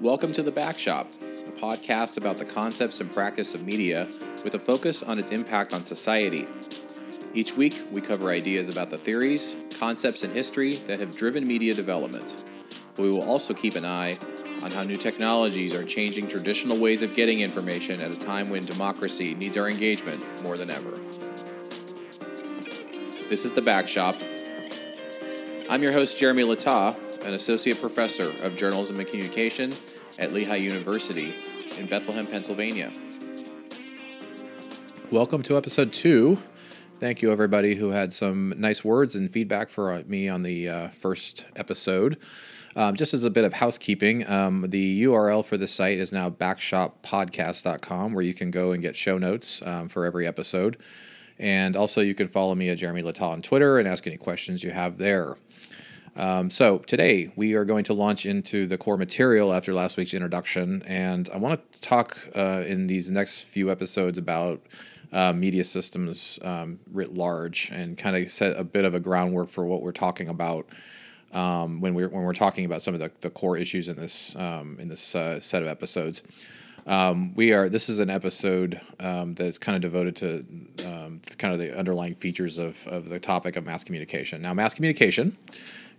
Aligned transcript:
Welcome 0.00 0.32
to 0.32 0.42
The 0.42 0.50
Back 0.50 0.78
Shop, 0.78 1.12
a 1.20 1.50
podcast 1.50 2.16
about 2.16 2.38
the 2.38 2.44
concepts 2.46 3.00
and 3.00 3.12
practice 3.12 3.54
of 3.54 3.60
media 3.60 4.08
with 4.42 4.54
a 4.54 4.58
focus 4.58 5.02
on 5.02 5.18
its 5.18 5.30
impact 5.30 5.74
on 5.74 5.84
society. 5.84 6.46
Each 7.34 7.54
week, 7.54 7.86
we 7.92 8.00
cover 8.00 8.30
ideas 8.30 8.70
about 8.70 8.88
the 8.88 8.96
theories, 8.96 9.56
concepts, 9.78 10.22
and 10.22 10.34
history 10.34 10.76
that 10.86 11.00
have 11.00 11.14
driven 11.14 11.44
media 11.44 11.74
development. 11.74 12.50
We 12.96 13.10
will 13.10 13.22
also 13.24 13.52
keep 13.52 13.76
an 13.76 13.84
eye 13.84 14.16
on 14.62 14.70
how 14.70 14.84
new 14.84 14.96
technologies 14.96 15.74
are 15.74 15.84
changing 15.84 16.28
traditional 16.28 16.78
ways 16.78 17.02
of 17.02 17.14
getting 17.14 17.40
information 17.40 18.00
at 18.00 18.10
a 18.10 18.18
time 18.18 18.48
when 18.48 18.64
democracy 18.64 19.34
needs 19.34 19.58
our 19.58 19.68
engagement 19.68 20.24
more 20.42 20.56
than 20.56 20.70
ever. 20.70 20.92
This 23.28 23.44
is 23.44 23.52
The 23.52 23.60
Back 23.62 23.86
Shop. 23.86 24.14
I'm 25.68 25.82
your 25.82 25.92
host, 25.92 26.18
Jeremy 26.18 26.44
Littau, 26.44 26.98
an 27.24 27.34
associate 27.34 27.80
professor 27.80 28.24
of 28.46 28.56
journalism 28.56 28.98
and 28.98 29.06
communication 29.06 29.72
at 30.18 30.32
Lehigh 30.32 30.56
University 30.56 31.34
in 31.78 31.86
Bethlehem, 31.86 32.26
Pennsylvania. 32.26 32.90
Welcome 35.12 35.42
to 35.44 35.56
episode 35.56 35.92
two. 35.92 36.38
Thank 36.96 37.22
you, 37.22 37.32
everybody 37.32 37.74
who 37.74 37.90
had 37.90 38.12
some 38.12 38.54
nice 38.56 38.84
words 38.84 39.16
and 39.16 39.30
feedback 39.30 39.68
for 39.68 39.92
uh, 39.92 40.02
me 40.06 40.28
on 40.28 40.42
the 40.42 40.68
uh, 40.68 40.88
first 40.88 41.46
episode. 41.56 42.18
Um, 42.76 42.94
just 42.94 43.14
as 43.14 43.24
a 43.24 43.30
bit 43.30 43.44
of 43.44 43.52
housekeeping, 43.52 44.28
um, 44.30 44.66
the 44.68 45.02
URL 45.04 45.44
for 45.44 45.56
the 45.56 45.66
site 45.66 45.98
is 45.98 46.12
now 46.12 46.30
backshoppodcast.com, 46.30 48.12
where 48.12 48.24
you 48.24 48.34
can 48.34 48.50
go 48.50 48.72
and 48.72 48.80
get 48.80 48.94
show 48.94 49.18
notes 49.18 49.60
um, 49.62 49.88
for 49.88 50.04
every 50.04 50.26
episode. 50.26 50.76
And 51.38 51.74
also, 51.74 52.00
you 52.00 52.14
can 52.14 52.28
follow 52.28 52.54
me 52.54 52.68
at 52.68 52.78
Jeremy 52.78 53.02
Littau 53.02 53.30
on 53.30 53.42
Twitter 53.42 53.78
and 53.78 53.88
ask 53.88 54.06
any 54.06 54.18
questions 54.18 54.62
you 54.62 54.70
have 54.70 54.98
there. 54.98 55.36
Um, 56.20 56.50
so 56.50 56.80
today 56.80 57.32
we 57.34 57.54
are 57.54 57.64
going 57.64 57.84
to 57.84 57.94
launch 57.94 58.26
into 58.26 58.66
the 58.66 58.76
core 58.76 58.98
material 58.98 59.54
after 59.54 59.72
last 59.72 59.96
week's 59.96 60.12
introduction, 60.12 60.82
and 60.82 61.30
I 61.32 61.38
want 61.38 61.72
to 61.72 61.80
talk 61.80 62.18
uh, 62.36 62.62
in 62.66 62.86
these 62.86 63.10
next 63.10 63.44
few 63.44 63.70
episodes 63.70 64.18
about 64.18 64.60
uh, 65.14 65.32
media 65.32 65.64
systems 65.64 66.38
um, 66.42 66.78
writ 66.92 67.14
large, 67.14 67.70
and 67.72 67.96
kind 67.96 68.16
of 68.16 68.30
set 68.30 68.54
a 68.60 68.64
bit 68.64 68.84
of 68.84 68.94
a 68.94 69.00
groundwork 69.00 69.48
for 69.48 69.64
what 69.64 69.80
we're 69.80 69.92
talking 69.92 70.28
about 70.28 70.68
um, 71.32 71.80
when 71.80 71.94
we're 71.94 72.10
when 72.10 72.22
we're 72.22 72.34
talking 72.34 72.66
about 72.66 72.82
some 72.82 72.92
of 72.92 73.00
the, 73.00 73.10
the 73.22 73.30
core 73.30 73.56
issues 73.56 73.88
in 73.88 73.96
this 73.96 74.36
um, 74.36 74.76
in 74.78 74.88
this 74.88 75.14
uh, 75.14 75.40
set 75.40 75.62
of 75.62 75.68
episodes. 75.68 76.22
Um, 76.86 77.34
we 77.34 77.54
are. 77.54 77.70
This 77.70 77.88
is 77.88 77.98
an 77.98 78.10
episode 78.10 78.78
um, 79.00 79.34
that's 79.36 79.56
kind 79.56 79.74
of 79.74 79.80
devoted 79.80 80.16
to 80.16 80.86
um, 80.86 81.22
kind 81.38 81.54
of 81.54 81.60
the 81.60 81.74
underlying 81.78 82.14
features 82.14 82.58
of 82.58 82.86
of 82.88 83.08
the 83.08 83.18
topic 83.18 83.56
of 83.56 83.64
mass 83.64 83.84
communication. 83.84 84.42
Now, 84.42 84.52
mass 84.52 84.74
communication 84.74 85.38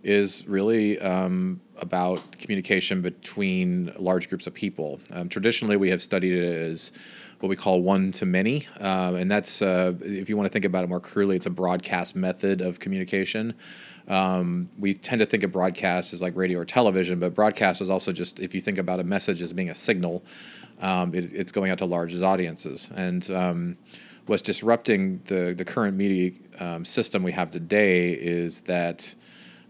is 0.02 0.46
really 0.48 0.98
um, 1.00 1.60
about 1.78 2.32
communication 2.32 3.02
between 3.02 3.92
large 3.96 4.28
groups 4.28 4.46
of 4.46 4.54
people. 4.54 5.00
Um, 5.12 5.28
traditionally, 5.28 5.76
we 5.76 5.90
have 5.90 6.02
studied 6.02 6.32
it 6.32 6.70
as 6.70 6.92
what 7.40 7.48
we 7.48 7.56
call 7.56 7.82
one 7.82 8.12
to 8.12 8.26
many, 8.26 8.66
um, 8.80 9.16
and 9.16 9.30
that's 9.30 9.62
uh, 9.62 9.92
if 10.00 10.28
you 10.28 10.36
want 10.36 10.46
to 10.46 10.52
think 10.52 10.64
about 10.64 10.84
it 10.84 10.88
more 10.88 11.00
crudely, 11.00 11.36
it's 11.36 11.46
a 11.46 11.50
broadcast 11.50 12.14
method 12.14 12.60
of 12.60 12.78
communication. 12.78 13.54
Um, 14.08 14.68
we 14.78 14.94
tend 14.94 15.20
to 15.20 15.26
think 15.26 15.44
of 15.44 15.52
broadcast 15.52 16.12
as 16.12 16.22
like 16.22 16.36
radio 16.36 16.58
or 16.58 16.64
television, 16.64 17.18
but 17.18 17.34
broadcast 17.34 17.80
is 17.80 17.90
also 17.90 18.12
just 18.12 18.40
if 18.40 18.54
you 18.54 18.60
think 18.60 18.78
about 18.78 19.00
a 19.00 19.04
message 19.04 19.42
as 19.42 19.52
being 19.52 19.70
a 19.70 19.74
signal, 19.74 20.24
um, 20.80 21.14
it, 21.14 21.32
it's 21.32 21.52
going 21.52 21.70
out 21.70 21.78
to 21.78 21.84
large 21.84 22.20
audiences 22.20 22.90
and 22.96 23.30
um, 23.30 23.76
what's 24.26 24.42
disrupting 24.42 25.20
the 25.24 25.54
the 25.56 25.64
current 25.64 25.96
media 25.96 26.32
um, 26.60 26.84
system 26.84 27.22
we 27.22 27.32
have 27.32 27.50
today 27.50 28.12
is 28.12 28.60
that 28.62 29.14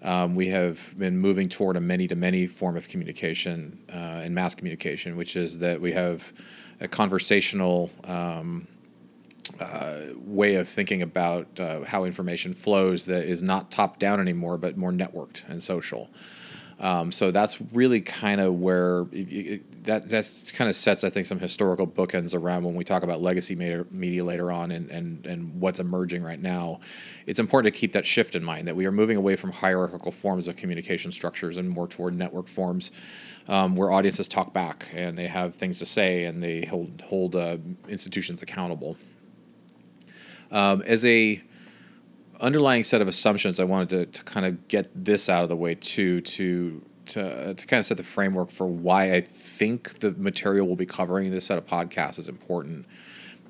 um, 0.02 0.34
we 0.34 0.48
have 0.48 0.94
been 0.98 1.16
moving 1.16 1.48
toward 1.48 1.76
a 1.76 1.80
many 1.80 2.08
to 2.08 2.16
many 2.16 2.46
form 2.46 2.76
of 2.76 2.88
communication 2.88 3.78
uh, 3.92 4.22
and 4.24 4.34
mass 4.34 4.54
communication, 4.54 5.16
which 5.16 5.36
is 5.36 5.58
that 5.60 5.80
we 5.80 5.92
have 5.92 6.32
a 6.80 6.88
conversational 6.88 7.90
um, 8.04 8.66
uh, 9.60 10.00
way 10.16 10.56
of 10.56 10.68
thinking 10.68 11.02
about 11.02 11.46
uh, 11.60 11.82
how 11.82 12.04
information 12.04 12.52
flows 12.52 13.04
that 13.04 13.24
is 13.24 13.42
not 13.42 13.70
top 13.70 13.98
down 13.98 14.20
anymore, 14.20 14.58
but 14.58 14.76
more 14.76 14.92
networked 14.92 15.48
and 15.48 15.62
social. 15.62 16.08
Um, 16.80 17.12
so 17.12 17.30
that's 17.30 17.60
really 17.72 18.00
kind 18.00 18.40
of 18.40 18.58
where 18.58 19.06
it, 19.12 19.62
that 19.82 20.08
that's 20.08 20.52
kind 20.52 20.70
of 20.70 20.76
sets, 20.76 21.02
I 21.02 21.10
think, 21.10 21.26
some 21.26 21.40
historical 21.40 21.86
bookends 21.86 22.34
around 22.34 22.64
when 22.64 22.74
we 22.74 22.84
talk 22.84 23.02
about 23.02 23.20
legacy 23.20 23.54
media, 23.56 24.24
later 24.24 24.52
on 24.52 24.70
and, 24.70 24.88
and 24.90 25.26
and 25.26 25.60
what's 25.60 25.80
emerging 25.80 26.22
right 26.22 26.40
now. 26.40 26.80
It's 27.26 27.40
important 27.40 27.74
to 27.74 27.78
keep 27.78 27.92
that 27.92 28.06
shift 28.06 28.34
in 28.34 28.44
mind 28.44 28.68
that 28.68 28.76
we 28.76 28.86
are 28.86 28.92
moving 28.92 29.16
away 29.16 29.34
from 29.34 29.50
hierarchical 29.50 30.12
forms 30.12 30.46
of 30.46 30.56
communication 30.56 31.10
structures 31.10 31.56
and 31.56 31.68
more 31.68 31.88
toward 31.88 32.14
network 32.14 32.48
forms, 32.48 32.92
um, 33.48 33.74
where 33.74 33.90
audiences 33.90 34.28
talk 34.28 34.52
back 34.52 34.88
and 34.94 35.18
they 35.18 35.26
have 35.26 35.54
things 35.54 35.80
to 35.80 35.86
say 35.86 36.24
and 36.24 36.42
they 36.42 36.64
hold 36.64 37.02
hold 37.02 37.34
uh, 37.34 37.56
institutions 37.88 38.40
accountable. 38.42 38.96
Um, 40.52 40.82
as 40.82 41.04
a 41.04 41.42
underlying 42.40 42.84
set 42.84 43.00
of 43.00 43.08
assumptions, 43.08 43.58
I 43.58 43.64
wanted 43.64 43.88
to, 43.90 44.06
to 44.18 44.24
kind 44.24 44.46
of 44.46 44.68
get 44.68 44.90
this 45.04 45.28
out 45.28 45.42
of 45.42 45.48
the 45.48 45.56
way 45.56 45.74
too, 45.74 46.20
to 46.20 46.82
to 47.06 47.54
to 47.54 47.66
kind 47.66 47.78
of 47.78 47.86
set 47.86 47.96
the 47.96 48.02
framework 48.02 48.50
for 48.50 48.66
why 48.66 49.14
I 49.14 49.20
think 49.20 50.00
the 50.00 50.12
material 50.12 50.66
we'll 50.66 50.76
be 50.76 50.86
covering 50.86 51.26
in 51.26 51.32
this 51.32 51.46
set 51.46 51.58
of 51.58 51.66
podcasts 51.66 52.18
is 52.18 52.28
important. 52.28 52.86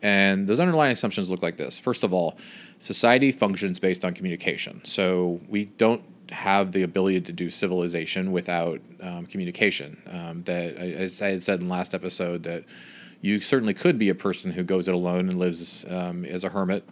And 0.03 0.49
those 0.49 0.59
underlying 0.59 0.93
assumptions 0.93 1.31
look 1.31 1.43
like 1.43 1.57
this. 1.57 1.79
First 1.79 2.03
of 2.03 2.13
all, 2.13 2.37
society 2.79 3.31
functions 3.31 3.79
based 3.79 4.05
on 4.05 4.15
communication. 4.15 4.81
So 4.85 5.41
we 5.49 5.67
don't 5.67 6.03
have 6.31 6.73
the 6.73 6.83
ability 6.83 7.21
to 7.21 7.33
do 7.33 7.51
civilization 7.51 8.33
without 8.33 8.81
um, 9.01 9.27
communication. 9.27 10.03
Um, 10.11 10.43
that 10.45 10.77
as 10.77 11.23
I 11.23 11.29
had 11.29 11.43
said 11.43 11.63
in 11.63 11.69
last 11.69 11.95
episode 11.95 12.43
that 12.45 12.65
you 13.21 13.39
certainly 13.39 13.75
could 13.75 13.99
be 13.99 14.09
a 14.09 14.15
person 14.15 14.51
who 14.51 14.65
goes 14.65 14.89
it 14.89 14.95
alone 14.95 15.29
and 15.29 15.39
lives 15.39 15.85
um, 15.89 16.25
as 16.25 16.43
a 16.43 16.49
hermit 16.49 16.89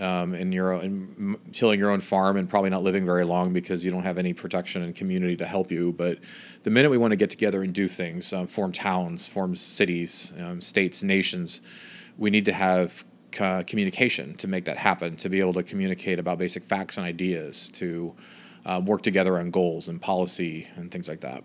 um, 0.00 0.34
in 0.34 0.52
your 0.52 0.72
own, 0.72 1.38
tilling 1.52 1.78
your 1.78 1.90
own 1.90 2.00
farm 2.00 2.36
and 2.36 2.48
probably 2.48 2.70
not 2.70 2.82
living 2.82 3.04
very 3.04 3.24
long 3.24 3.52
because 3.52 3.84
you 3.84 3.90
don't 3.90 4.02
have 4.02 4.18
any 4.18 4.32
protection 4.32 4.82
and 4.82 4.94
community 4.94 5.36
to 5.36 5.46
help 5.46 5.70
you. 5.70 5.92
But 5.92 6.18
the 6.62 6.70
minute 6.70 6.90
we 6.90 6.98
want 6.98 7.12
to 7.12 7.16
get 7.16 7.30
together 7.30 7.62
and 7.62 7.72
do 7.74 7.88
things, 7.88 8.32
um, 8.32 8.46
form 8.46 8.72
towns, 8.72 9.26
form 9.26 9.54
cities, 9.54 10.32
um, 10.40 10.60
states, 10.60 11.02
nations, 11.02 11.60
we 12.16 12.30
need 12.30 12.44
to 12.46 12.52
have 12.52 13.04
communication 13.30 14.34
to 14.36 14.46
make 14.46 14.64
that 14.66 14.76
happen. 14.76 15.16
To 15.16 15.28
be 15.28 15.40
able 15.40 15.54
to 15.54 15.62
communicate 15.62 16.18
about 16.18 16.38
basic 16.38 16.64
facts 16.64 16.96
and 16.96 17.06
ideas, 17.06 17.70
to 17.74 18.14
um, 18.66 18.86
work 18.86 19.02
together 19.02 19.38
on 19.38 19.50
goals 19.50 19.88
and 19.88 20.00
policy 20.00 20.68
and 20.76 20.90
things 20.90 21.08
like 21.08 21.20
that. 21.20 21.42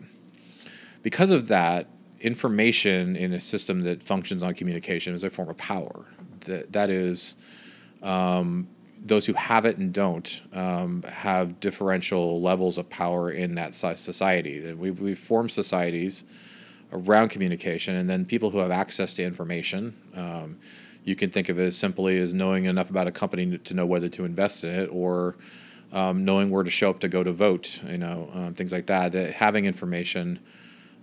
Because 1.01 1.31
of 1.31 1.47
that, 1.47 1.87
information 2.19 3.15
in 3.15 3.33
a 3.33 3.39
system 3.39 3.81
that 3.83 4.01
functions 4.01 4.43
on 4.43 4.53
communication 4.53 5.13
is 5.13 5.23
a 5.23 5.29
form 5.29 5.49
of 5.49 5.57
power. 5.57 6.05
That 6.41 6.71
that 6.73 6.89
is 6.89 7.35
um, 8.03 8.67
those 9.05 9.25
who 9.25 9.33
have 9.33 9.65
it 9.65 9.77
and 9.77 9.93
don't 9.93 10.41
um, 10.53 11.03
have 11.03 11.59
differential 11.59 12.41
levels 12.41 12.77
of 12.77 12.89
power 12.89 13.31
in 13.31 13.55
that 13.55 13.73
society. 13.73 14.73
We've, 14.73 14.99
we've 14.99 15.17
formed 15.17 15.51
societies 15.51 16.23
around 16.91 17.29
communication, 17.29 17.95
and 17.95 18.09
then 18.09 18.25
people 18.25 18.49
who 18.49 18.59
have 18.59 18.71
access 18.71 19.13
to 19.15 19.23
information. 19.23 19.95
Um, 20.15 20.57
you 21.03 21.15
can 21.15 21.29
think 21.29 21.49
of 21.49 21.59
it 21.59 21.65
as 21.65 21.77
simply 21.77 22.17
as 22.19 22.33
knowing 22.33 22.65
enough 22.65 22.89
about 22.89 23.07
a 23.07 23.11
company 23.11 23.57
to 23.57 23.73
know 23.73 23.85
whether 23.85 24.09
to 24.09 24.25
invest 24.25 24.63
in 24.63 24.71
it, 24.71 24.89
or 24.91 25.35
um, 25.93 26.25
knowing 26.25 26.49
where 26.49 26.63
to 26.63 26.69
show 26.69 26.89
up 26.89 26.99
to 26.99 27.07
go 27.07 27.23
to 27.23 27.31
vote. 27.31 27.81
You 27.85 27.97
know, 27.97 28.29
um, 28.33 28.53
things 28.53 28.71
like 28.71 28.87
that. 28.87 29.11
That 29.13 29.33
having 29.33 29.65
information 29.65 30.39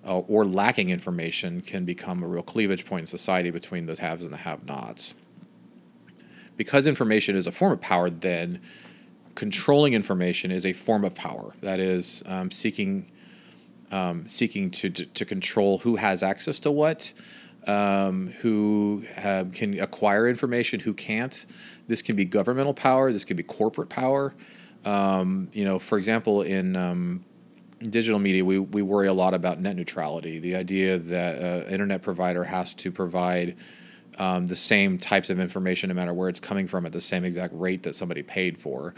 uh, 0.07 0.19
or 0.19 0.45
lacking 0.45 0.91
information 0.91 1.61
can 1.61 1.85
become 1.85 2.23
a 2.23 2.27
real 2.27 2.43
cleavage 2.43 2.85
point 2.85 3.03
in 3.03 3.07
society 3.07 3.51
between 3.51 3.87
the 3.87 3.97
haves 3.99 4.25
and 4.25 4.33
the 4.33 4.39
have-nots 4.39 5.15
because 6.57 6.87
information 6.87 7.37
is 7.37 7.47
a 7.47 7.53
form 7.53 7.73
of 7.73 7.81
power, 7.81 8.11
then 8.11 8.61
controlling 9.35 9.95
information 9.95 10.51
is 10.51 10.65
a 10.65 10.73
form 10.73 11.05
of 11.05 11.15
power. 11.15 11.55
That 11.61 11.81
is 11.81 12.23
um, 12.27 12.51
seeking 12.51 13.11
um, 13.91 14.27
seeking 14.27 14.71
to, 14.73 14.91
to, 14.91 15.07
to 15.07 15.25
control 15.25 15.79
who 15.79 15.95
has 15.95 16.23
access 16.23 16.59
to 16.61 16.71
what, 16.71 17.13
um, 17.69 18.29
who 18.39 19.05
have, 19.15 19.53
can 19.53 19.79
acquire 19.79 20.29
information, 20.29 20.81
who 20.81 20.93
can't. 20.95 21.47
This 21.87 22.03
can 22.03 22.17
be 22.17 22.25
governmental 22.25 22.75
power. 22.75 23.13
This 23.13 23.25
can 23.25 23.37
be 23.37 23.45
corporate 23.45 23.89
power. 23.89 24.35
Um, 24.85 25.49
you 25.53 25.65
know, 25.65 25.79
for 25.79 25.97
example, 25.97 26.43
in 26.43 26.75
um, 26.75 27.25
digital 27.83 28.19
media, 28.19 28.45
we, 28.45 28.59
we 28.59 28.83
worry 28.83 29.07
a 29.07 29.13
lot 29.13 29.33
about 29.33 29.61
net 29.61 29.77
neutrality. 29.77 30.41
The 30.41 30.57
idea 30.57 30.99
that 30.99 31.39
an 31.39 31.73
internet 31.73 32.03
provider 32.03 32.43
has 32.43 32.75
to 32.75 32.91
provide 32.91 33.57
um, 34.19 34.47
the 34.47 34.57
same 34.57 34.99
types 34.99 35.31
of 35.31 35.41
information 35.41 35.89
no 35.89 35.95
matter 35.95 36.15
where 36.15 36.29
it's 36.29 36.41
coming 36.41 36.67
from 36.67 36.87
at 36.87 36.93
the 36.93 37.01
same 37.01 37.25
exact 37.25 37.53
rate 37.55 37.83
that 37.83 37.95
somebody 37.95 38.23
paid 38.23 38.59
for. 38.59 38.95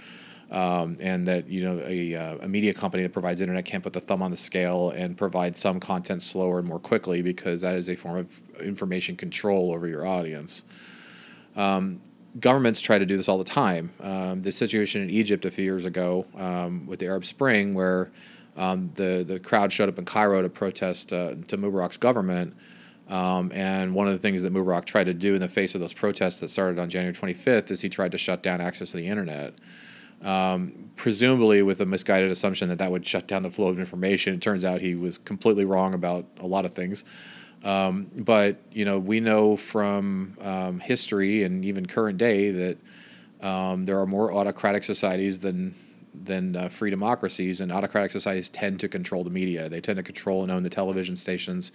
Um, 0.48 0.96
and 1.00 1.26
that 1.26 1.48
you 1.48 1.64
know 1.64 1.82
a, 1.84 2.14
uh, 2.14 2.36
a, 2.42 2.46
media 2.48 2.72
company 2.72 3.02
that 3.02 3.12
provides 3.12 3.40
internet 3.40 3.64
can't 3.64 3.82
put 3.82 3.92
the 3.92 4.00
thumb 4.00 4.22
on 4.22 4.30
the 4.30 4.36
scale 4.36 4.90
and 4.90 5.18
provide 5.18 5.56
some 5.56 5.80
content 5.80 6.22
slower 6.22 6.60
and 6.60 6.68
more 6.68 6.78
quickly 6.78 7.20
because 7.20 7.62
that 7.62 7.74
is 7.74 7.88
a 7.88 7.96
form 7.96 8.16
of 8.16 8.40
information 8.60 9.16
control 9.16 9.74
over 9.74 9.88
your 9.88 10.06
audience. 10.06 10.62
Um, 11.56 12.00
governments 12.38 12.80
try 12.80 12.96
to 12.96 13.06
do 13.06 13.16
this 13.16 13.28
all 13.28 13.38
the 13.38 13.44
time. 13.44 13.90
Um, 14.00 14.42
the 14.42 14.52
situation 14.52 15.02
in 15.02 15.10
Egypt 15.10 15.44
a 15.46 15.50
few 15.50 15.64
years 15.64 15.84
ago 15.84 16.26
um, 16.36 16.86
with 16.86 17.00
the 17.00 17.06
Arab 17.06 17.24
Spring, 17.24 17.74
where 17.74 18.12
um, 18.56 18.90
the 18.94 19.24
the 19.26 19.40
crowd 19.40 19.72
showed 19.72 19.88
up 19.88 19.98
in 19.98 20.04
Cairo 20.04 20.42
to 20.42 20.48
protest 20.48 21.12
uh, 21.12 21.34
to 21.48 21.58
Mubarak's 21.58 21.96
government. 21.96 22.54
Um, 23.08 23.52
and 23.54 23.94
one 23.94 24.08
of 24.08 24.14
the 24.14 24.18
things 24.18 24.42
that 24.42 24.52
Mubarak 24.52 24.84
tried 24.84 25.04
to 25.04 25.14
do 25.14 25.34
in 25.34 25.40
the 25.40 25.48
face 25.48 25.74
of 25.74 25.80
those 25.80 25.92
protests 25.92 26.40
that 26.40 26.50
started 26.50 26.78
on 26.78 26.90
January 26.90 27.14
25th 27.14 27.70
is 27.70 27.80
he 27.80 27.88
tried 27.88 28.12
to 28.12 28.18
shut 28.18 28.42
down 28.42 28.60
access 28.60 28.90
to 28.90 28.96
the 28.96 29.06
internet 29.06 29.54
um, 30.22 30.90
presumably 30.96 31.62
with 31.62 31.80
a 31.80 31.86
misguided 31.86 32.30
assumption 32.30 32.68
that 32.68 32.78
that 32.78 32.90
would 32.90 33.06
shut 33.06 33.28
down 33.28 33.42
the 33.42 33.50
flow 33.50 33.68
of 33.68 33.78
information. 33.78 34.34
It 34.34 34.40
turns 34.40 34.64
out 34.64 34.80
he 34.80 34.94
was 34.94 35.18
completely 35.18 35.64
wrong 35.64 35.94
about 35.94 36.26
a 36.40 36.46
lot 36.46 36.64
of 36.64 36.72
things. 36.72 37.04
Um, 37.64 38.10
but 38.14 38.60
you 38.72 38.84
know, 38.84 38.98
we 38.98 39.20
know 39.20 39.56
from 39.56 40.36
um, 40.40 40.80
history 40.80 41.42
and 41.42 41.64
even 41.64 41.86
current 41.86 42.18
day 42.18 42.50
that 42.50 42.78
um, 43.46 43.84
there 43.84 43.98
are 44.00 44.06
more 44.06 44.32
autocratic 44.32 44.84
societies 44.84 45.40
than 45.40 45.74
than 46.24 46.56
uh, 46.56 46.68
free 46.68 46.88
democracies, 46.88 47.60
and 47.60 47.70
autocratic 47.70 48.10
societies 48.10 48.48
tend 48.48 48.80
to 48.80 48.88
control 48.88 49.22
the 49.22 49.28
media. 49.28 49.68
They 49.68 49.82
tend 49.82 49.98
to 49.98 50.02
control 50.02 50.42
and 50.42 50.50
own 50.50 50.62
the 50.62 50.70
television 50.70 51.14
stations. 51.14 51.72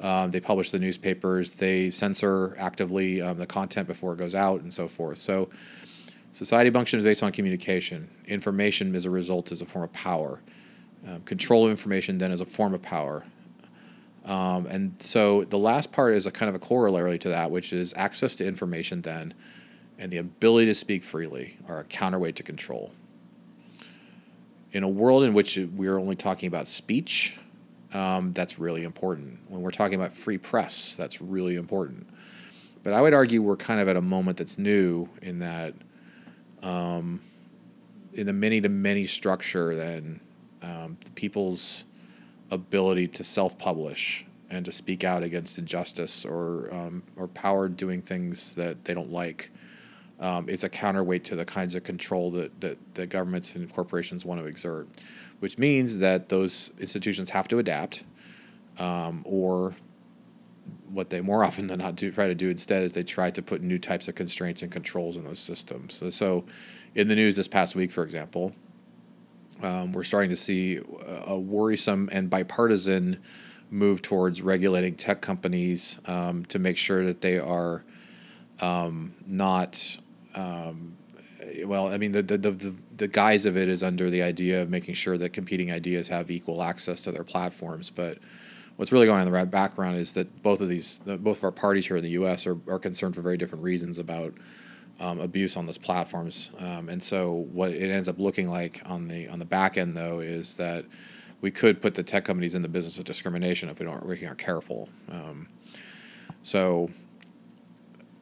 Um, 0.00 0.30
they 0.30 0.40
publish 0.40 0.70
the 0.70 0.78
newspapers. 0.78 1.50
They 1.50 1.90
censor 1.90 2.56
actively 2.58 3.22
um, 3.22 3.38
the 3.38 3.46
content 3.46 3.86
before 3.86 4.12
it 4.12 4.18
goes 4.18 4.34
out, 4.34 4.60
and 4.60 4.72
so 4.72 4.88
forth. 4.88 5.18
So 5.18 5.48
Society 6.34 6.68
functions 6.68 7.04
based 7.04 7.22
on 7.22 7.30
communication. 7.30 8.10
Information, 8.26 8.92
as 8.96 9.04
a 9.04 9.10
result, 9.10 9.52
is 9.52 9.62
a 9.62 9.66
form 9.66 9.84
of 9.84 9.92
power. 9.92 10.40
Um, 11.06 11.20
control 11.20 11.64
of 11.64 11.70
information 11.70 12.18
then 12.18 12.32
is 12.32 12.40
a 12.40 12.44
form 12.44 12.74
of 12.74 12.82
power. 12.82 13.24
Um, 14.24 14.66
and 14.66 15.00
so 15.00 15.44
the 15.44 15.58
last 15.58 15.92
part 15.92 16.14
is 16.14 16.26
a 16.26 16.32
kind 16.32 16.48
of 16.48 16.56
a 16.56 16.58
corollary 16.58 17.20
to 17.20 17.28
that, 17.28 17.52
which 17.52 17.72
is 17.72 17.94
access 17.96 18.34
to 18.36 18.44
information 18.44 19.00
then 19.00 19.32
and 20.00 20.10
the 20.10 20.16
ability 20.16 20.66
to 20.66 20.74
speak 20.74 21.04
freely 21.04 21.56
are 21.68 21.78
a 21.78 21.84
counterweight 21.84 22.34
to 22.34 22.42
control. 22.42 22.90
In 24.72 24.82
a 24.82 24.88
world 24.88 25.22
in 25.22 25.34
which 25.34 25.56
we're 25.56 26.00
only 26.00 26.16
talking 26.16 26.48
about 26.48 26.66
speech, 26.66 27.38
um, 27.94 28.32
that's 28.32 28.58
really 28.58 28.82
important. 28.82 29.38
When 29.48 29.62
we're 29.62 29.70
talking 29.70 29.94
about 29.94 30.12
free 30.12 30.38
press, 30.38 30.96
that's 30.96 31.20
really 31.20 31.56
important. 31.56 32.06
But 32.82 32.92
I 32.92 33.00
would 33.00 33.14
argue 33.14 33.40
we're 33.40 33.56
kind 33.56 33.80
of 33.80 33.88
at 33.88 33.96
a 33.96 34.02
moment 34.02 34.36
that's 34.36 34.58
new 34.58 35.08
in 35.22 35.38
that 35.38 35.74
um, 36.62 37.20
in 38.12 38.26
the 38.26 38.32
many 38.32 38.60
to 38.60 38.68
many 38.68 39.06
structure 39.06 39.74
than 39.74 40.20
um, 40.62 40.96
people's 41.14 41.84
ability 42.50 43.08
to 43.08 43.24
self-publish 43.24 44.26
and 44.50 44.64
to 44.64 44.72
speak 44.72 45.04
out 45.04 45.22
against 45.22 45.58
injustice 45.58 46.24
or 46.24 46.72
um, 46.74 47.02
or 47.16 47.28
power 47.28 47.68
doing 47.68 48.02
things 48.02 48.54
that 48.54 48.84
they 48.84 48.92
don't 48.92 49.10
like. 49.10 49.50
Um, 50.20 50.48
it's 50.48 50.64
a 50.64 50.68
counterweight 50.68 51.24
to 51.24 51.36
the 51.36 51.44
kinds 51.44 51.74
of 51.74 51.82
control 51.82 52.30
that, 52.32 52.60
that, 52.60 52.78
that 52.94 53.08
governments 53.08 53.56
and 53.56 53.70
corporations 53.72 54.24
want 54.24 54.40
to 54.40 54.46
exert, 54.46 54.86
which 55.40 55.58
means 55.58 55.98
that 55.98 56.28
those 56.28 56.72
institutions 56.78 57.30
have 57.30 57.48
to 57.48 57.58
adapt, 57.58 58.04
um, 58.78 59.22
or 59.24 59.74
what 60.90 61.10
they 61.10 61.20
more 61.20 61.44
often 61.48 61.66
than 61.66 61.78
not 61.78 61.96
do 61.96 62.10
try 62.10 62.26
to 62.26 62.34
do 62.34 62.48
instead 62.48 62.84
is 62.84 62.92
they 62.92 63.02
try 63.02 63.30
to 63.30 63.42
put 63.42 63.62
new 63.62 63.78
types 63.78 64.08
of 64.08 64.14
constraints 64.14 64.62
and 64.62 64.70
controls 64.70 65.16
in 65.16 65.24
those 65.24 65.40
systems. 65.40 65.94
So, 65.94 66.10
so 66.10 66.44
in 66.94 67.08
the 67.08 67.14
news 67.14 67.36
this 67.36 67.48
past 67.48 67.74
week, 67.74 67.90
for 67.90 68.04
example, 68.04 68.54
um, 69.62 69.92
we're 69.92 70.04
starting 70.04 70.30
to 70.30 70.36
see 70.36 70.80
a 71.26 71.38
worrisome 71.38 72.08
and 72.12 72.28
bipartisan 72.28 73.18
move 73.70 74.02
towards 74.02 74.42
regulating 74.42 74.94
tech 74.94 75.20
companies 75.20 75.98
um, 76.06 76.44
to 76.46 76.58
make 76.58 76.76
sure 76.76 77.04
that 77.06 77.20
they 77.20 77.38
are 77.38 77.84
um, 78.60 79.14
not. 79.26 79.98
Um, 80.34 80.96
well, 81.64 81.88
I 81.88 81.98
mean, 81.98 82.12
the, 82.12 82.22
the, 82.22 82.38
the, 82.38 82.74
the 82.96 83.08
guise 83.08 83.46
of 83.46 83.56
it 83.56 83.68
is 83.68 83.82
under 83.82 84.10
the 84.10 84.22
idea 84.22 84.62
of 84.62 84.70
making 84.70 84.94
sure 84.94 85.18
that 85.18 85.32
competing 85.32 85.72
ideas 85.72 86.08
have 86.08 86.30
equal 86.30 86.62
access 86.62 87.02
to 87.02 87.12
their 87.12 87.24
platforms. 87.24 87.90
But 87.90 88.18
what's 88.76 88.92
really 88.92 89.06
going 89.06 89.20
on 89.20 89.26
in 89.26 89.32
the 89.32 89.46
background 89.46 89.96
is 89.96 90.12
that 90.12 90.42
both 90.42 90.60
of 90.60 90.68
these, 90.68 91.00
both 91.04 91.38
of 91.38 91.44
our 91.44 91.52
parties 91.52 91.86
here 91.86 91.96
in 91.96 92.04
the 92.04 92.10
U.S. 92.10 92.46
are, 92.46 92.58
are 92.68 92.78
concerned 92.78 93.14
for 93.14 93.22
very 93.22 93.36
different 93.36 93.64
reasons 93.64 93.98
about 93.98 94.34
um, 95.00 95.20
abuse 95.20 95.56
on 95.56 95.66
those 95.66 95.78
platforms. 95.78 96.50
Um, 96.58 96.88
and 96.88 97.02
so 97.02 97.46
what 97.52 97.70
it 97.70 97.90
ends 97.90 98.08
up 98.08 98.18
looking 98.18 98.48
like 98.48 98.80
on 98.86 99.08
the 99.08 99.28
on 99.28 99.38
the 99.38 99.44
back 99.44 99.76
end 99.76 99.96
though 99.96 100.20
is 100.20 100.54
that 100.54 100.84
we 101.40 101.50
could 101.50 101.82
put 101.82 101.94
the 101.94 102.02
tech 102.02 102.24
companies 102.24 102.54
in 102.54 102.62
the 102.62 102.68
business 102.68 102.98
of 102.98 103.04
discrimination 103.04 103.68
if 103.68 103.78
we 103.80 103.86
don't 103.86 104.04
we 104.06 104.24
aren't 104.24 104.38
careful. 104.38 104.88
Um, 105.10 105.48
so 106.42 106.90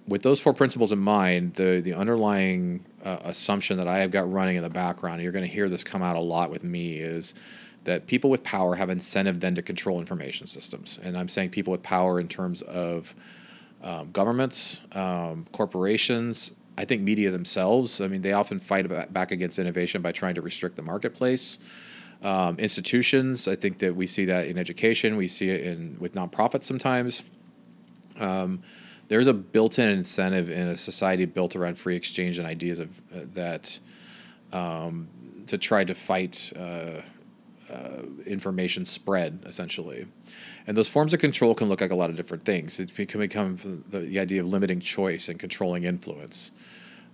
with 0.06 0.22
those 0.22 0.40
four 0.40 0.52
principles 0.52 0.92
in 0.92 0.98
mind, 0.98 1.54
the 1.54 1.80
the 1.80 1.94
underlying 1.94 2.84
uh, 3.04 3.18
assumption 3.24 3.76
that 3.78 3.88
I 3.88 3.98
have 3.98 4.10
got 4.10 4.30
running 4.30 4.56
in 4.56 4.62
the 4.62 4.70
background, 4.70 5.22
you're 5.22 5.32
going 5.32 5.44
to 5.44 5.50
hear 5.50 5.68
this 5.68 5.84
come 5.84 6.02
out 6.02 6.16
a 6.16 6.20
lot 6.20 6.50
with 6.50 6.64
me, 6.64 6.98
is 6.98 7.34
that 7.84 8.06
people 8.06 8.30
with 8.30 8.42
power 8.42 8.74
have 8.74 8.90
incentive 8.90 9.40
then 9.40 9.54
to 9.54 9.62
control 9.62 9.98
information 9.98 10.46
systems. 10.46 10.98
And 11.02 11.16
I'm 11.16 11.28
saying 11.28 11.50
people 11.50 11.72
with 11.72 11.82
power 11.82 12.20
in 12.20 12.28
terms 12.28 12.62
of 12.62 13.14
um, 13.82 14.10
governments, 14.12 14.80
um, 14.92 15.46
corporations, 15.50 16.52
I 16.78 16.84
think 16.84 17.02
media 17.02 17.30
themselves, 17.30 18.00
I 18.00 18.06
mean, 18.06 18.22
they 18.22 18.32
often 18.32 18.58
fight 18.58 19.12
back 19.12 19.32
against 19.32 19.58
innovation 19.58 20.00
by 20.00 20.12
trying 20.12 20.36
to 20.36 20.42
restrict 20.42 20.76
the 20.76 20.82
marketplace. 20.82 21.58
Um, 22.22 22.56
institutions, 22.58 23.48
I 23.48 23.56
think 23.56 23.78
that 23.80 23.94
we 23.96 24.06
see 24.06 24.24
that 24.26 24.46
in 24.46 24.56
education, 24.56 25.16
we 25.16 25.26
see 25.26 25.50
it 25.50 25.62
in 25.62 25.96
with 25.98 26.14
nonprofits 26.14 26.62
sometimes. 26.62 27.24
Um, 28.20 28.62
there's 29.12 29.28
a 29.28 29.34
built-in 29.34 29.90
incentive 29.90 30.48
in 30.50 30.68
a 30.68 30.76
society 30.76 31.26
built 31.26 31.54
around 31.54 31.76
free 31.76 31.94
exchange 31.94 32.38
and 32.38 32.46
ideas 32.46 32.78
of 32.78 33.02
uh, 33.14 33.20
that 33.34 33.78
um, 34.54 35.06
to 35.46 35.58
try 35.58 35.84
to 35.84 35.94
fight 35.94 36.50
uh, 36.56 37.02
uh, 37.70 38.02
information 38.24 38.86
spread 38.86 39.44
essentially. 39.44 40.06
And 40.66 40.74
those 40.74 40.88
forms 40.88 41.12
of 41.12 41.20
control 41.20 41.54
can 41.54 41.68
look 41.68 41.82
like 41.82 41.90
a 41.90 41.94
lot 41.94 42.08
of 42.08 42.16
different 42.16 42.46
things. 42.46 42.80
It 42.80 42.94
can 43.08 43.20
become 43.20 43.56
the, 43.90 43.98
the 43.98 44.18
idea 44.18 44.40
of 44.40 44.48
limiting 44.48 44.80
choice 44.80 45.28
and 45.28 45.38
controlling 45.38 45.84
influence 45.84 46.52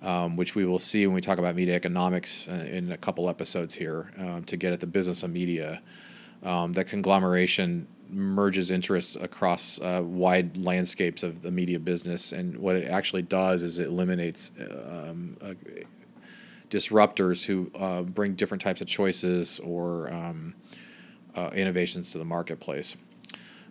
um, 0.03 0.37
which 0.37 0.55
we 0.55 0.65
will 0.65 0.79
see 0.79 1.05
when 1.07 1.15
we 1.15 1.21
talk 1.21 1.39
about 1.39 1.57
media 1.57 1.75
economics 1.75 2.47
uh, 2.49 2.53
in 2.71 2.93
a 2.93 2.97
couple 2.97 3.29
episodes 3.29 3.75
here 3.75 4.13
um, 4.19 4.45
to 4.45 4.57
get 4.57 4.73
at 4.73 4.79
the 4.79 4.87
business 4.87 5.25
of 5.25 5.33
media 5.33 5.83
um, 6.45 6.73
that 6.75 6.87
conglomeration 6.87 7.87
merges 8.11 8.71
interests 8.71 9.17
across 9.17 9.81
uh, 9.81 10.03
wide 10.05 10.57
landscapes 10.57 11.23
of 11.23 11.43
the 11.43 11.51
media 11.51 11.79
business 11.79 12.33
and 12.33 12.57
what 12.57 12.77
it 12.77 12.89
actually 12.89 13.23
does 13.23 13.63
is 13.63 13.79
it 13.79 13.87
eliminates 13.87 14.51
um, 14.81 15.37
disruptors 16.71 17.45
who 17.45 17.71
uh, 17.79 18.03
bring 18.03 18.35
different 18.35 18.63
types 18.63 18.81
of 18.81 18.87
choices 18.87 19.61
or 19.61 20.13
um, 20.13 20.55
uh, 21.35 21.51
innovations 21.55 22.11
to 22.13 22.19
the 22.19 22.25
marketplace. 22.25 22.97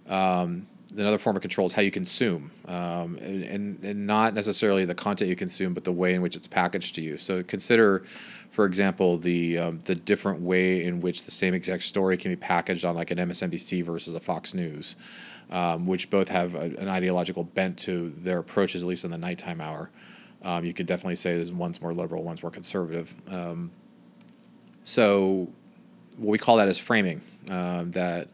Um, 0.08 0.68
another 0.96 1.18
form 1.18 1.36
of 1.36 1.42
control 1.42 1.68
is 1.68 1.74
how 1.74 1.82
you 1.82 1.92
consume, 1.92 2.52
um, 2.68 3.18
and, 3.22 3.44
and, 3.44 3.84
and, 3.84 4.08
not 4.08 4.34
necessarily 4.34 4.86
the 4.86 4.96
content 4.96 5.30
you 5.30 5.36
consume, 5.36 5.74
but 5.74 5.84
the 5.84 5.92
way 5.92 6.14
in 6.14 6.22
which 6.22 6.36
it's 6.36 6.48
packaged 6.48 6.96
to 6.96 7.02
you. 7.02 7.18
So 7.18 7.44
consider, 7.44 8.04
for 8.52 8.66
example, 8.66 9.18
the 9.18 9.58
um, 9.58 9.82
the 9.86 9.96
different 9.96 10.42
way 10.42 10.86
in 10.86 11.00
which 11.00 11.24
the 11.24 11.32
same 11.32 11.54
exact 11.54 11.84
story 11.84 12.18
can 12.18 12.32
be 12.32 12.36
packaged 12.36 12.86
on 12.86 12.96
like 12.96 13.12
an 13.12 13.18
MSNBC 13.18 13.84
versus 13.84 14.14
a 14.14 14.20
Fox 14.20 14.54
News, 14.54 14.96
um, 15.50 15.86
which 15.86 16.10
both 16.10 16.30
have 16.30 16.56
a, 16.56 16.62
an 16.78 16.88
ideological 16.88 17.44
bent 17.44 17.78
to 17.80 18.14
their 18.18 18.40
approaches, 18.40 18.82
at 18.82 18.88
least 18.88 19.04
in 19.04 19.12
the 19.12 19.18
nighttime 19.18 19.62
hour. 19.62 19.90
Um, 20.44 20.64
you 20.64 20.74
could 20.74 20.86
definitely 20.86 21.16
say 21.16 21.36
there's 21.36 21.52
one's 21.52 21.82
more 21.82 21.94
liberal, 21.94 22.24
one's 22.24 22.44
more 22.44 22.52
conservative. 22.52 23.14
Um, 23.28 23.72
so 24.84 25.50
what 26.18 26.32
we 26.32 26.38
call 26.38 26.58
that 26.58 26.68
is 26.68 26.80
framing. 26.80 27.22
Um, 27.50 27.92
that 27.92 28.30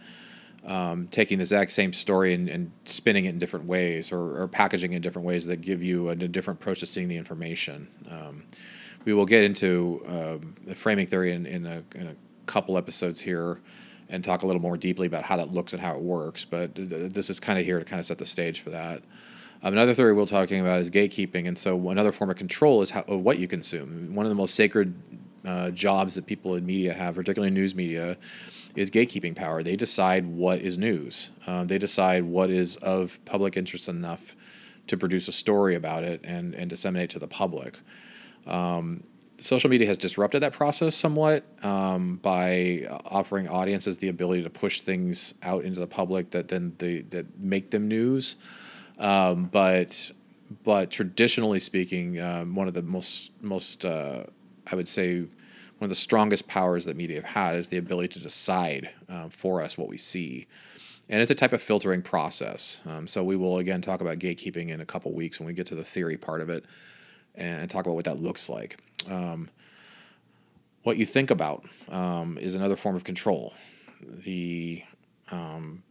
um, 0.65 1.08
taking 1.10 1.38
the 1.38 1.43
exact 1.43 1.72
same 1.72 1.91
story 1.91 2.34
and, 2.34 2.48
and 2.48 2.72
spinning 2.86 3.25
it 3.25 3.29
in 3.29 3.38
different 3.38 3.65
ways, 3.65 4.12
or, 4.12 4.41
or, 4.41 4.48
packaging 4.48 4.93
it 4.93 4.98
in 4.98 5.01
different 5.01 5.27
ways 5.27 5.46
that 5.46 5.62
give 5.62 5.84
you 5.84 6.10
a, 6.10 6.15
different 6.15 6.60
approach 6.60 6.79
to 6.79 6.86
seeing 6.86 7.10
the 7.10 7.17
information. 7.17 7.88
Um, 8.10 8.43
we 9.03 9.13
will 9.13 9.25
get 9.25 9.43
into 9.43 10.01
um, 10.08 10.55
the 10.65 10.74
framing 10.74 11.05
theory 11.08 11.34
in, 11.34 11.46
in, 11.46 11.65
a, 11.65 11.84
in 11.96 12.08
a 12.08 12.15
couple 12.46 12.77
episodes 12.77 13.20
here 13.20 13.60
and 14.10 14.24
talk 14.24 14.43
a 14.43 14.48
little 14.48 14.62
more 14.62 14.77
deeply 14.77 15.08
about 15.08 15.24
how 15.24 15.36
that 15.36 15.51
looks 15.51 15.74
and 15.74 15.82
how 15.82 15.96
it 15.96 16.01
works. 16.01 16.46
But 16.46 16.72
this 16.75 17.29
is 17.29 17.39
kind 17.39 17.60
of 17.60 17.65
here 17.65 17.79
to 17.79 17.86
kind 17.86 18.00
of 18.00 18.05
set 18.05 18.17
the 18.17 18.25
stage 18.25 18.62
for 18.62 18.70
that. 18.70 19.01
Um, 19.63 19.74
another 19.74 19.93
theory 19.93 20.13
we're 20.13 20.25
talking 20.25 20.60
about 20.60 20.79
is 20.82 20.89
gatekeeping, 20.89 21.48
and 21.48 21.58
so 21.58 21.89
another 21.89 22.12
form 22.12 22.29
of 22.29 22.36
control 22.36 22.82
is 22.82 22.89
how 22.89 23.01
what 23.03 23.39
you 23.39 23.48
consume. 23.48 24.13
One 24.13 24.25
of 24.25 24.29
the 24.29 24.36
most 24.36 24.55
sacred 24.55 24.93
uh, 25.46 25.70
jobs 25.72 26.16
that 26.16 26.26
people 26.26 26.56
in 26.56 26.66
media 26.66 26.94
have, 26.94 27.16
particularly 27.16 27.52
news 27.52 27.76
media, 27.76 28.18
is 28.76 28.90
gatekeeping 28.90 29.36
power. 29.36 29.64
They 29.64 29.76
decide 29.76 30.26
what 30.26 30.60
is 30.60 30.78
news. 30.78 31.32
Uh, 31.46 31.64
they 31.64 31.78
decide 31.78 32.24
what 32.24 32.50
is 32.50 32.78
of 32.78 33.20
public 33.26 33.58
interest 33.58 33.88
enough 33.88 34.36
to 34.88 34.98
produce 34.98 35.28
a 35.28 35.32
story 35.32 35.76
about 35.76 36.04
it 36.04 36.22
and 36.24 36.54
and 36.56 36.70
disseminate 36.70 37.10
to 37.12 37.20
the 37.20 37.28
public. 37.28 37.80
Um, 38.46 39.04
social 39.40 39.70
media 39.70 39.88
has 39.88 39.98
disrupted 39.98 40.42
that 40.44 40.54
process 40.54 40.96
somewhat 40.96 41.46
um, 41.64 42.18
by 42.18 42.88
offering 43.06 43.48
audiences 43.48 43.98
the 43.98 44.10
ability 44.10 44.44
to 44.44 44.50
push 44.50 44.82
things 44.82 45.34
out 45.44 45.64
into 45.64 45.80
the 45.80 45.88
public 45.88 46.32
that 46.32 46.48
then 46.48 46.74
they, 46.78 47.02
that 47.02 47.26
make 47.40 47.72
them 47.72 47.88
news. 47.88 48.38
Um, 49.00 49.46
but 49.46 50.12
but 50.64 50.92
traditionally 50.92 51.60
speaking, 51.60 52.20
um, 52.20 52.56
one 52.56 52.68
of 52.68 52.74
the 52.74 52.84
most 52.84 53.32
most 53.42 53.86
uh, 53.86 54.24
I 54.72 54.75
would 54.75 54.88
say 54.88 55.20
one 55.20 55.86
of 55.86 55.89
the 55.89 55.96
strongest 55.96 56.48
powers 56.48 56.86
that 56.86 56.96
media 56.96 57.17
have 57.17 57.25
had 57.25 57.55
is 57.55 57.70
the 57.70 57.77
ability 57.77 58.10
to 58.10 58.20
decide 58.20 58.89
um, 59.10 59.29
for 59.29 59.62
us 59.62 59.77
what 59.77 59.89
we 59.89 59.98
see. 59.98 60.48
And 61.10 61.22
it's 61.22 61.32
a 61.32 61.36
type 61.36 61.51
of 61.51 61.62
filtering 61.62 62.01
process. 62.01 62.82
Um, 62.86 63.08
so 63.08 63.24
we 63.24 63.36
will 63.36 63.58
again 63.58 63.82
talk 63.82 64.00
about 64.01 64.20
gatekeeping 64.20 64.70
in 64.70 64.79
a 64.82 64.86
couple 64.86 65.12
weeks 65.13 65.39
when 65.39 65.48
we 65.48 65.53
get 65.53 65.67
to 65.67 65.75
the 65.75 65.84
theory 65.84 66.17
part 66.17 66.41
of 66.41 66.50
it 66.50 66.63
and 67.36 67.70
talk 67.70 67.86
about 67.86 67.96
what 67.96 68.05
that 68.05 68.22
looks 68.22 68.48
like. 68.48 68.79
Um, 69.10 69.50
what 70.84 70.98
you 70.98 71.05
think 71.05 71.32
about 71.32 71.65
um, 71.89 72.38
is 72.38 72.55
another 72.55 72.75
form 72.75 72.96
of 72.96 73.03
control. 73.03 73.53
The 74.01 74.84
um, 75.32 75.84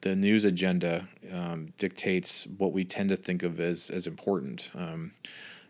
the 0.00 0.14
news 0.14 0.44
agenda 0.44 1.08
um, 1.32 1.72
dictates 1.78 2.46
what 2.58 2.72
we 2.72 2.84
tend 2.84 3.08
to 3.08 3.16
think 3.16 3.42
of 3.42 3.60
as 3.60 3.90
as 3.90 4.06
important. 4.06 4.70
Um, 4.74 5.12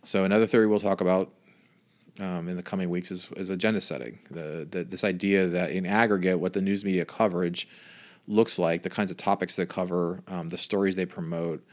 so 0.02 0.24
another 0.24 0.46
theory 0.46 0.66
we'll 0.66 0.80
talk 0.80 1.00
about 1.00 1.32
um, 2.20 2.48
in 2.48 2.56
the 2.56 2.62
coming 2.62 2.90
weeks 2.90 3.10
is, 3.10 3.28
is 3.36 3.50
agenda 3.50 3.80
setting. 3.80 4.18
The, 4.30 4.66
the, 4.70 4.84
this 4.84 5.04
idea 5.04 5.46
that 5.48 5.70
in 5.70 5.86
aggregate, 5.86 6.38
what 6.38 6.52
the 6.52 6.62
news 6.62 6.84
media 6.84 7.04
coverage 7.04 7.68
looks 8.26 8.58
like, 8.58 8.82
the 8.82 8.90
kinds 8.90 9.10
of 9.10 9.16
topics 9.16 9.56
they 9.56 9.66
cover, 9.66 10.22
um, 10.28 10.48
the 10.48 10.58
stories 10.58 10.96
they 10.96 11.06
promote, 11.06 11.64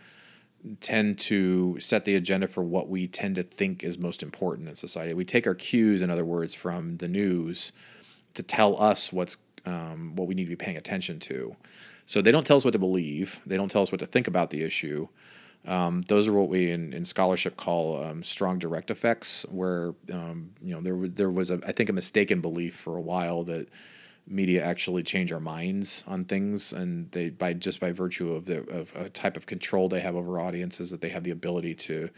tend 0.82 1.20
to 1.20 1.80
set 1.80 2.06
the 2.06 2.16
agenda 2.16 2.48
for 2.48 2.64
what 2.64 2.90
we 2.90 3.08
tend 3.08 3.36
to 3.36 3.44
think 3.44 3.84
is 3.84 3.98
most 3.98 4.24
important 4.24 4.68
in 4.68 4.76
society. 4.76 5.14
We 5.14 5.26
take 5.26 5.46
our 5.46 5.54
cues, 5.54 6.02
in 6.02 6.10
other 6.10 6.26
words, 6.26 6.56
from 6.56 6.98
the 6.98 7.08
news 7.08 7.72
to 8.34 8.44
tell 8.44 8.82
us 8.82 9.14
what's 9.14 9.38
um, 9.66 10.16
what 10.16 10.28
we 10.28 10.36
need 10.36 10.44
to 10.44 10.50
be 10.50 10.56
paying 10.56 10.78
attention 10.78 11.20
to. 11.22 11.56
So 12.06 12.22
they 12.22 12.32
don't 12.32 12.46
tell 12.46 12.58
us 12.58 12.64
what 12.64 12.72
to 12.72 12.80
believe. 12.80 13.42
They 13.48 13.58
don't 13.58 13.70
tell 13.70 13.82
us 13.82 13.92
what 13.92 14.00
to 14.00 14.06
think 14.06 14.28
about 14.28 14.52
the 14.52 14.62
issue. 14.62 15.08
Um, 15.68 16.02
those 16.04 16.28
are 16.28 16.34
what 16.34 16.50
we 16.50 16.72
in, 16.72 16.94
in 16.94 17.04
scholarship 17.04 17.58
call 17.58 18.04
um, 18.04 18.24
strong 18.24 18.60
direct 18.60 18.92
effects, 18.92 19.46
where 19.50 19.94
um, 20.12 20.52
you 20.62 20.74
know 20.74 20.82
there 20.82 20.96
was 20.96 21.12
there 21.14 21.30
was 21.30 21.52
a 21.52 21.60
I 21.66 21.72
think 21.72 21.90
a 21.90 21.94
mistaken 21.94 22.42
belief 22.42 22.76
for 22.76 22.98
a 22.98 23.02
while 23.02 23.44
that 23.46 23.68
media 24.28 24.64
actually 24.64 25.04
change 25.04 25.32
our 25.32 25.40
minds 25.40 26.04
on 26.08 26.26
things, 26.26 26.74
and 26.74 27.12
they 27.12 27.30
by 27.30 27.54
just 27.54 27.80
by 27.80 27.92
virtue 27.92 28.34
of 28.34 28.46
the 28.46 28.68
of 28.70 28.96
a 28.96 29.10
type 29.10 29.38
of 29.38 29.46
control 29.46 29.90
they 29.90 30.02
have 30.02 30.16
over 30.16 30.40
audiences 30.40 30.92
that 30.92 31.02
they 31.02 31.10
have 31.10 31.24
the 31.24 31.32
ability 31.32 31.74
to 31.74 32.10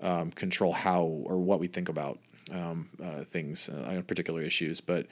um, 0.00 0.30
control 0.30 0.72
how 0.72 1.02
or 1.02 1.38
what 1.38 1.58
we 1.58 1.66
think 1.66 1.88
about 1.88 2.18
um, 2.52 2.88
uh, 3.02 3.24
things 3.24 3.68
uh, 3.68 3.88
on 3.88 4.02
particular 4.02 4.42
issues, 4.42 4.80
but 4.80 5.06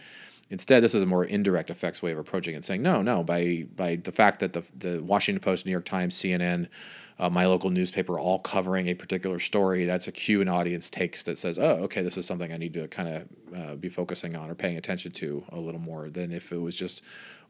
Instead, 0.52 0.82
this 0.82 0.94
is 0.94 1.02
a 1.02 1.06
more 1.06 1.24
indirect 1.24 1.70
effects 1.70 2.02
way 2.02 2.12
of 2.12 2.18
approaching 2.18 2.54
it, 2.54 2.62
saying 2.62 2.82
no, 2.82 3.00
no. 3.00 3.24
By 3.24 3.64
by 3.74 3.96
the 3.96 4.12
fact 4.12 4.38
that 4.40 4.52
the 4.52 4.62
the 4.78 5.02
Washington 5.02 5.40
Post, 5.40 5.64
New 5.64 5.72
York 5.72 5.86
Times, 5.86 6.14
CNN, 6.14 6.68
uh, 7.18 7.30
my 7.30 7.46
local 7.46 7.70
newspaper, 7.70 8.18
all 8.18 8.38
covering 8.38 8.88
a 8.88 8.94
particular 8.94 9.38
story, 9.38 9.86
that's 9.86 10.08
a 10.08 10.12
cue 10.12 10.42
an 10.42 10.48
audience 10.48 10.90
takes 10.90 11.22
that 11.22 11.38
says, 11.38 11.58
oh, 11.58 11.78
okay, 11.84 12.02
this 12.02 12.18
is 12.18 12.26
something 12.26 12.52
I 12.52 12.58
need 12.58 12.74
to 12.74 12.86
kind 12.88 13.08
of 13.08 13.28
uh, 13.56 13.74
be 13.76 13.88
focusing 13.88 14.36
on 14.36 14.50
or 14.50 14.54
paying 14.54 14.76
attention 14.76 15.10
to 15.12 15.42
a 15.52 15.58
little 15.58 15.80
more 15.80 16.10
than 16.10 16.32
if 16.32 16.52
it 16.52 16.58
was 16.58 16.76
just 16.76 17.00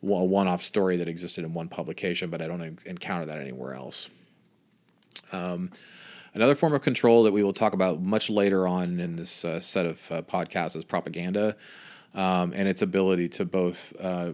a 0.02 0.06
one-off 0.06 0.62
story 0.62 0.96
that 0.98 1.08
existed 1.08 1.44
in 1.44 1.52
one 1.52 1.68
publication, 1.68 2.30
but 2.30 2.40
I 2.40 2.46
don't 2.46 2.62
encounter 2.86 3.26
that 3.26 3.40
anywhere 3.40 3.74
else. 3.74 4.10
Um, 5.32 5.70
Another 6.34 6.54
form 6.54 6.72
of 6.72 6.80
control 6.80 7.24
that 7.24 7.32
we 7.32 7.42
will 7.42 7.52
talk 7.52 7.74
about 7.74 8.00
much 8.00 8.30
later 8.30 8.66
on 8.66 8.98
in 9.00 9.16
this 9.16 9.44
uh, 9.44 9.60
set 9.60 9.84
of 9.84 10.10
uh, 10.10 10.22
podcasts 10.22 10.74
is 10.76 10.84
propaganda 10.84 11.54
um, 12.14 12.52
and 12.54 12.66
its 12.66 12.80
ability 12.80 13.28
to 13.28 13.44
both 13.44 13.92
uh, 14.00 14.32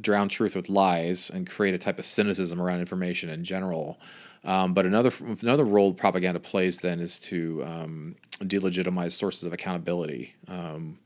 drown 0.00 0.28
truth 0.28 0.56
with 0.56 0.68
lies 0.68 1.30
and 1.30 1.48
create 1.48 1.72
a 1.72 1.78
type 1.78 2.00
of 2.00 2.04
cynicism 2.04 2.60
around 2.60 2.80
information 2.80 3.30
in 3.30 3.44
general. 3.44 4.00
Um, 4.44 4.74
but 4.74 4.86
another 4.86 5.12
another 5.40 5.64
role 5.64 5.92
propaganda 5.94 6.40
plays 6.40 6.78
then 6.78 7.00
is 7.00 7.18
to 7.20 7.64
um, 7.64 8.16
delegitimize 8.42 9.12
sources 9.12 9.44
of 9.44 9.52
accountability. 9.52 10.34
Um, 10.48 10.98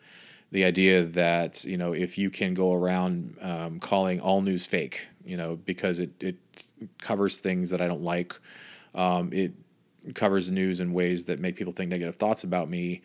the 0.52 0.64
idea 0.64 1.04
that 1.04 1.64
you 1.64 1.76
know 1.76 1.92
if 1.92 2.18
you 2.18 2.28
can 2.28 2.54
go 2.54 2.74
around 2.74 3.36
um, 3.40 3.78
calling 3.78 4.20
all 4.20 4.42
news 4.42 4.66
fake, 4.66 5.08
you 5.24 5.36
know, 5.36 5.56
because 5.56 6.00
it 6.00 6.10
it 6.22 6.36
covers 6.98 7.38
things 7.38 7.70
that 7.70 7.80
I 7.80 7.86
don't 7.86 8.02
like, 8.02 8.34
um, 8.94 9.32
it 9.32 9.52
covers 10.14 10.50
news 10.50 10.80
in 10.80 10.92
ways 10.92 11.24
that 11.24 11.40
make 11.40 11.56
people 11.56 11.72
think 11.72 11.90
negative 11.90 12.16
thoughts 12.16 12.44
about 12.44 12.68
me, 12.68 13.02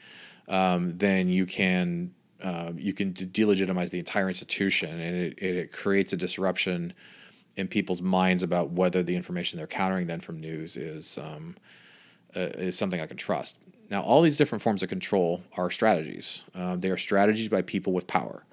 um, 0.48 0.96
then 0.96 1.28
you 1.28 1.46
can 1.46 2.14
uh, 2.44 2.72
you 2.76 2.94
can 2.94 3.14
delegitimize 3.14 3.90
the 3.90 4.00
entire 4.00 4.28
institution, 4.28 5.00
and 5.00 5.16
it, 5.16 5.42
it, 5.42 5.72
creates 5.72 6.14
a 6.14 6.18
disruption 6.18 6.94
in 7.56 7.68
people's 7.68 8.02
minds 8.02 8.44
about 8.44 8.72
whether 8.72 9.02
the 9.02 9.16
information 9.16 9.58
they're 9.58 9.68
countering 9.68 10.06
then 10.06 10.20
from 10.20 10.40
news 10.40 10.76
is 10.76 11.18
um, 11.18 11.56
uh, 12.36 12.42
is 12.58 12.78
something 12.78 13.00
I 13.00 13.08
can 13.08 13.18
trust. 13.18 13.58
Now, 13.90 14.02
all 14.02 14.22
these 14.22 14.38
different 14.38 14.62
forms 14.62 14.84
of 14.84 14.90
control 14.90 15.44
are 15.58 15.70
strategies. 15.70 16.44
Uh, 16.54 16.76
they 16.76 16.90
are 16.90 16.98
strategies 16.98 17.48
by 17.48 17.62
people 17.62 17.94
with 17.94 18.08
power 18.08 18.44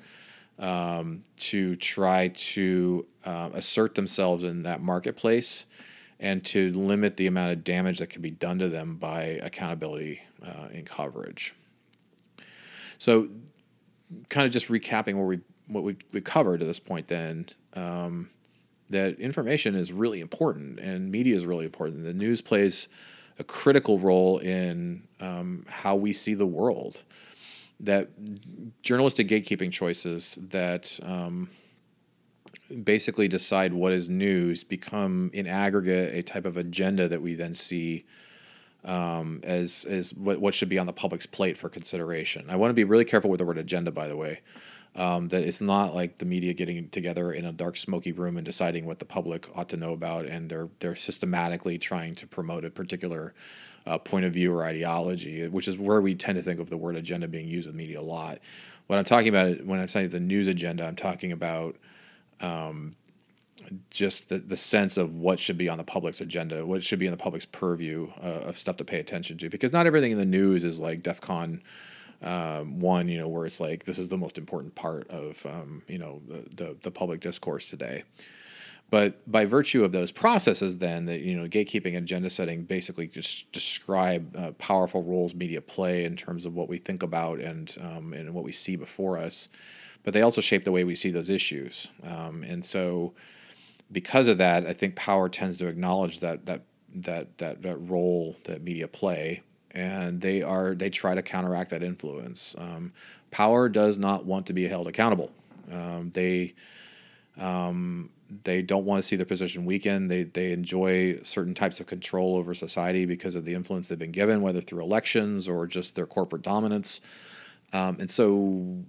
um, 0.58 1.24
to 1.38 1.74
try 1.76 2.28
to 2.28 3.06
uh, 3.24 3.50
assert 3.54 3.94
themselves 3.94 4.44
in 4.44 4.62
that 4.62 4.82
marketplace 4.82 5.66
and 6.22 6.44
to 6.44 6.72
limit 6.72 7.16
the 7.16 7.26
amount 7.26 7.52
of 7.52 7.64
damage 7.64 7.98
that 7.98 8.06
can 8.06 8.22
be 8.22 8.30
done 8.30 8.58
to 8.60 8.68
them 8.68 8.94
by 8.94 9.22
accountability 9.42 10.22
uh, 10.46 10.68
in 10.72 10.84
coverage. 10.84 11.52
So 12.98 13.28
kind 14.28 14.46
of 14.46 14.52
just 14.52 14.68
recapping 14.68 15.16
what 15.16 15.26
we 15.26 15.40
what 15.66 15.82
we 15.82 15.96
we 16.12 16.20
covered 16.20 16.60
to 16.60 16.66
this 16.66 16.78
point, 16.78 17.08
then 17.08 17.46
um, 17.74 18.30
that 18.90 19.18
information 19.18 19.74
is 19.74 19.92
really 19.92 20.20
important 20.20 20.78
and 20.78 21.10
media 21.10 21.34
is 21.34 21.44
really 21.44 21.64
important. 21.64 22.04
The 22.04 22.14
news 22.14 22.40
plays 22.40 22.88
a 23.40 23.44
critical 23.44 23.98
role 23.98 24.38
in 24.38 25.02
um, 25.20 25.66
how 25.68 25.96
we 25.96 26.12
see 26.12 26.34
the 26.34 26.46
world. 26.46 27.02
That 27.80 28.10
journalistic 28.82 29.26
gatekeeping 29.26 29.72
choices 29.72 30.38
that 30.50 31.00
um, 31.02 31.50
basically 32.84 33.28
decide 33.28 33.72
what 33.72 33.92
is 33.92 34.08
news 34.08 34.64
become 34.64 35.30
in 35.32 35.46
aggregate 35.46 36.14
a 36.14 36.22
type 36.22 36.44
of 36.44 36.56
agenda 36.56 37.08
that 37.08 37.22
we 37.22 37.34
then 37.34 37.54
see 37.54 38.04
um, 38.84 39.40
as 39.44 39.84
as 39.88 40.12
what, 40.14 40.40
what 40.40 40.54
should 40.54 40.68
be 40.68 40.78
on 40.78 40.86
the 40.86 40.92
public's 40.92 41.26
plate 41.26 41.56
for 41.56 41.68
consideration. 41.68 42.46
I 42.48 42.56
want 42.56 42.70
to 42.70 42.74
be 42.74 42.84
really 42.84 43.04
careful 43.04 43.30
with 43.30 43.38
the 43.38 43.44
word 43.44 43.58
agenda, 43.58 43.90
by 43.90 44.08
the 44.08 44.16
way. 44.16 44.40
Um, 44.94 45.28
that 45.28 45.42
it's 45.42 45.62
not 45.62 45.94
like 45.94 46.18
the 46.18 46.26
media 46.26 46.52
getting 46.52 46.86
together 46.90 47.32
in 47.32 47.46
a 47.46 47.52
dark, 47.52 47.78
smoky 47.78 48.12
room 48.12 48.36
and 48.36 48.44
deciding 48.44 48.84
what 48.84 48.98
the 48.98 49.06
public 49.06 49.48
ought 49.56 49.70
to 49.70 49.78
know 49.78 49.94
about, 49.94 50.26
and 50.26 50.50
they're 50.50 50.68
they're 50.80 50.96
systematically 50.96 51.78
trying 51.78 52.14
to 52.16 52.26
promote 52.26 52.64
a 52.64 52.70
particular 52.70 53.32
uh, 53.86 53.96
point 53.98 54.24
of 54.26 54.34
view 54.34 54.52
or 54.52 54.64
ideology, 54.64 55.48
which 55.48 55.66
is 55.66 55.78
where 55.78 56.00
we 56.00 56.14
tend 56.14 56.36
to 56.36 56.42
think 56.42 56.60
of 56.60 56.68
the 56.68 56.76
word 56.76 56.96
agenda 56.96 57.26
being 57.26 57.48
used 57.48 57.66
with 57.66 57.76
media 57.76 58.00
a 58.00 58.02
lot. 58.02 58.38
What 58.86 58.98
I'm 58.98 59.04
talking 59.04 59.28
about 59.28 59.64
when 59.64 59.80
I'm 59.80 59.88
saying 59.88 60.10
the 60.10 60.20
news 60.20 60.48
agenda, 60.48 60.84
I'm 60.86 60.96
talking 60.96 61.32
about 61.32 61.76
um, 62.42 62.94
just 63.90 64.28
the, 64.28 64.38
the 64.38 64.56
sense 64.56 64.96
of 64.96 65.14
what 65.14 65.38
should 65.38 65.58
be 65.58 65.68
on 65.68 65.78
the 65.78 65.84
public's 65.84 66.20
agenda, 66.20 66.66
what 66.66 66.82
should 66.82 66.98
be 66.98 67.06
in 67.06 67.12
the 67.12 67.16
public's 67.16 67.46
purview 67.46 68.10
uh, 68.22 68.48
of 68.48 68.58
stuff 68.58 68.76
to 68.78 68.84
pay 68.84 68.98
attention 68.98 69.38
to. 69.38 69.48
Because 69.48 69.72
not 69.72 69.86
everything 69.86 70.12
in 70.12 70.18
the 70.18 70.24
news 70.24 70.64
is 70.64 70.80
like 70.80 71.02
DEF 71.02 71.20
CON 71.20 71.62
um, 72.22 72.78
one, 72.78 73.08
you 73.08 73.18
know, 73.18 73.28
where 73.28 73.46
it's 73.46 73.60
like 73.60 73.84
this 73.84 73.98
is 73.98 74.08
the 74.08 74.16
most 74.16 74.38
important 74.38 74.74
part 74.74 75.08
of 75.10 75.44
um, 75.46 75.82
you 75.88 75.98
know 75.98 76.20
the, 76.28 76.44
the, 76.54 76.76
the 76.82 76.90
public 76.90 77.20
discourse 77.20 77.68
today. 77.68 78.04
But 78.90 79.30
by 79.30 79.46
virtue 79.46 79.84
of 79.84 79.92
those 79.92 80.12
processes, 80.12 80.76
then 80.76 81.06
that 81.06 81.20
you 81.20 81.34
know, 81.34 81.48
gatekeeping 81.48 81.96
and 81.96 82.04
agenda 82.04 82.28
setting 82.28 82.62
basically 82.64 83.06
just 83.06 83.50
describe 83.50 84.36
uh, 84.36 84.52
powerful 84.52 85.02
roles 85.02 85.34
media 85.34 85.62
play 85.62 86.04
in 86.04 86.14
terms 86.14 86.44
of 86.44 86.54
what 86.54 86.68
we 86.68 86.76
think 86.76 87.02
about 87.02 87.40
and 87.40 87.74
um, 87.80 88.12
and 88.12 88.32
what 88.32 88.44
we 88.44 88.52
see 88.52 88.76
before 88.76 89.18
us. 89.18 89.48
But 90.04 90.14
they 90.14 90.22
also 90.22 90.40
shape 90.40 90.64
the 90.64 90.72
way 90.72 90.84
we 90.84 90.94
see 90.94 91.10
those 91.10 91.30
issues, 91.30 91.88
um, 92.04 92.42
and 92.42 92.64
so 92.64 93.14
because 93.92 94.26
of 94.26 94.38
that, 94.38 94.66
I 94.66 94.72
think 94.72 94.96
power 94.96 95.28
tends 95.28 95.58
to 95.58 95.68
acknowledge 95.68 96.20
that 96.20 96.46
that 96.46 96.62
that 96.94 97.38
that, 97.38 97.62
that 97.62 97.76
role 97.76 98.36
that 98.44 98.62
media 98.62 98.88
play, 98.88 99.42
and 99.70 100.20
they 100.20 100.42
are 100.42 100.74
they 100.74 100.90
try 100.90 101.14
to 101.14 101.22
counteract 101.22 101.70
that 101.70 101.82
influence. 101.82 102.56
Um, 102.58 102.92
power 103.30 103.68
does 103.68 103.98
not 103.98 104.24
want 104.24 104.46
to 104.46 104.52
be 104.52 104.66
held 104.66 104.88
accountable. 104.88 105.30
Um, 105.70 106.10
they 106.10 106.54
um, 107.38 108.10
they 108.44 108.62
don't 108.62 108.84
want 108.84 109.02
to 109.02 109.06
see 109.06 109.16
their 109.16 109.26
position 109.26 109.64
weaken. 109.64 110.08
They 110.08 110.24
they 110.24 110.52
enjoy 110.52 111.20
certain 111.22 111.54
types 111.54 111.80
of 111.80 111.86
control 111.86 112.36
over 112.36 112.54
society 112.54 113.04
because 113.04 113.34
of 113.34 113.44
the 113.44 113.54
influence 113.54 113.88
they've 113.88 113.98
been 113.98 114.10
given, 114.12 114.40
whether 114.40 114.60
through 114.60 114.82
elections 114.82 115.48
or 115.48 115.66
just 115.66 115.94
their 115.94 116.06
corporate 116.06 116.42
dominance. 116.42 117.00
Um, 117.72 117.96
and 118.00 118.10
so 118.10 118.84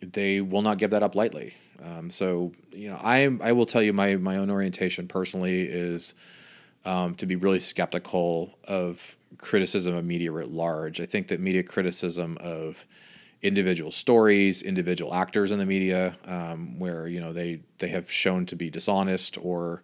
they 0.00 0.40
will 0.40 0.62
not 0.62 0.78
give 0.78 0.90
that 0.90 1.02
up 1.02 1.14
lightly. 1.14 1.54
Um, 1.82 2.10
so 2.10 2.52
you 2.72 2.88
know, 2.88 2.98
I 3.02 3.36
I 3.40 3.52
will 3.52 3.66
tell 3.66 3.82
you 3.82 3.92
my 3.92 4.16
my 4.16 4.36
own 4.36 4.50
orientation 4.50 5.08
personally 5.08 5.62
is 5.62 6.14
um, 6.84 7.14
to 7.16 7.26
be 7.26 7.36
really 7.36 7.60
skeptical 7.60 8.58
of 8.64 9.16
criticism 9.38 9.94
of 9.94 10.04
media 10.04 10.30
writ 10.30 10.50
large. 10.50 11.00
I 11.00 11.06
think 11.06 11.28
that 11.28 11.40
media 11.40 11.62
criticism 11.62 12.36
of 12.40 12.86
individual 13.42 13.90
stories, 13.90 14.62
individual 14.62 15.14
actors 15.14 15.52
in 15.52 15.58
the 15.58 15.66
media, 15.66 16.16
um, 16.26 16.78
where 16.78 17.06
you 17.06 17.20
know 17.20 17.32
they 17.32 17.60
they 17.78 17.88
have 17.88 18.10
shown 18.10 18.46
to 18.46 18.56
be 18.56 18.70
dishonest 18.70 19.38
or 19.38 19.82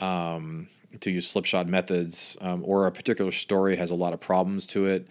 um, 0.00 0.68
to 1.00 1.10
use 1.10 1.28
slipshod 1.28 1.68
methods, 1.68 2.36
um, 2.40 2.62
or 2.64 2.86
a 2.86 2.92
particular 2.92 3.30
story 3.30 3.76
has 3.76 3.90
a 3.90 3.94
lot 3.94 4.12
of 4.12 4.20
problems 4.20 4.66
to 4.68 4.86
it. 4.86 5.08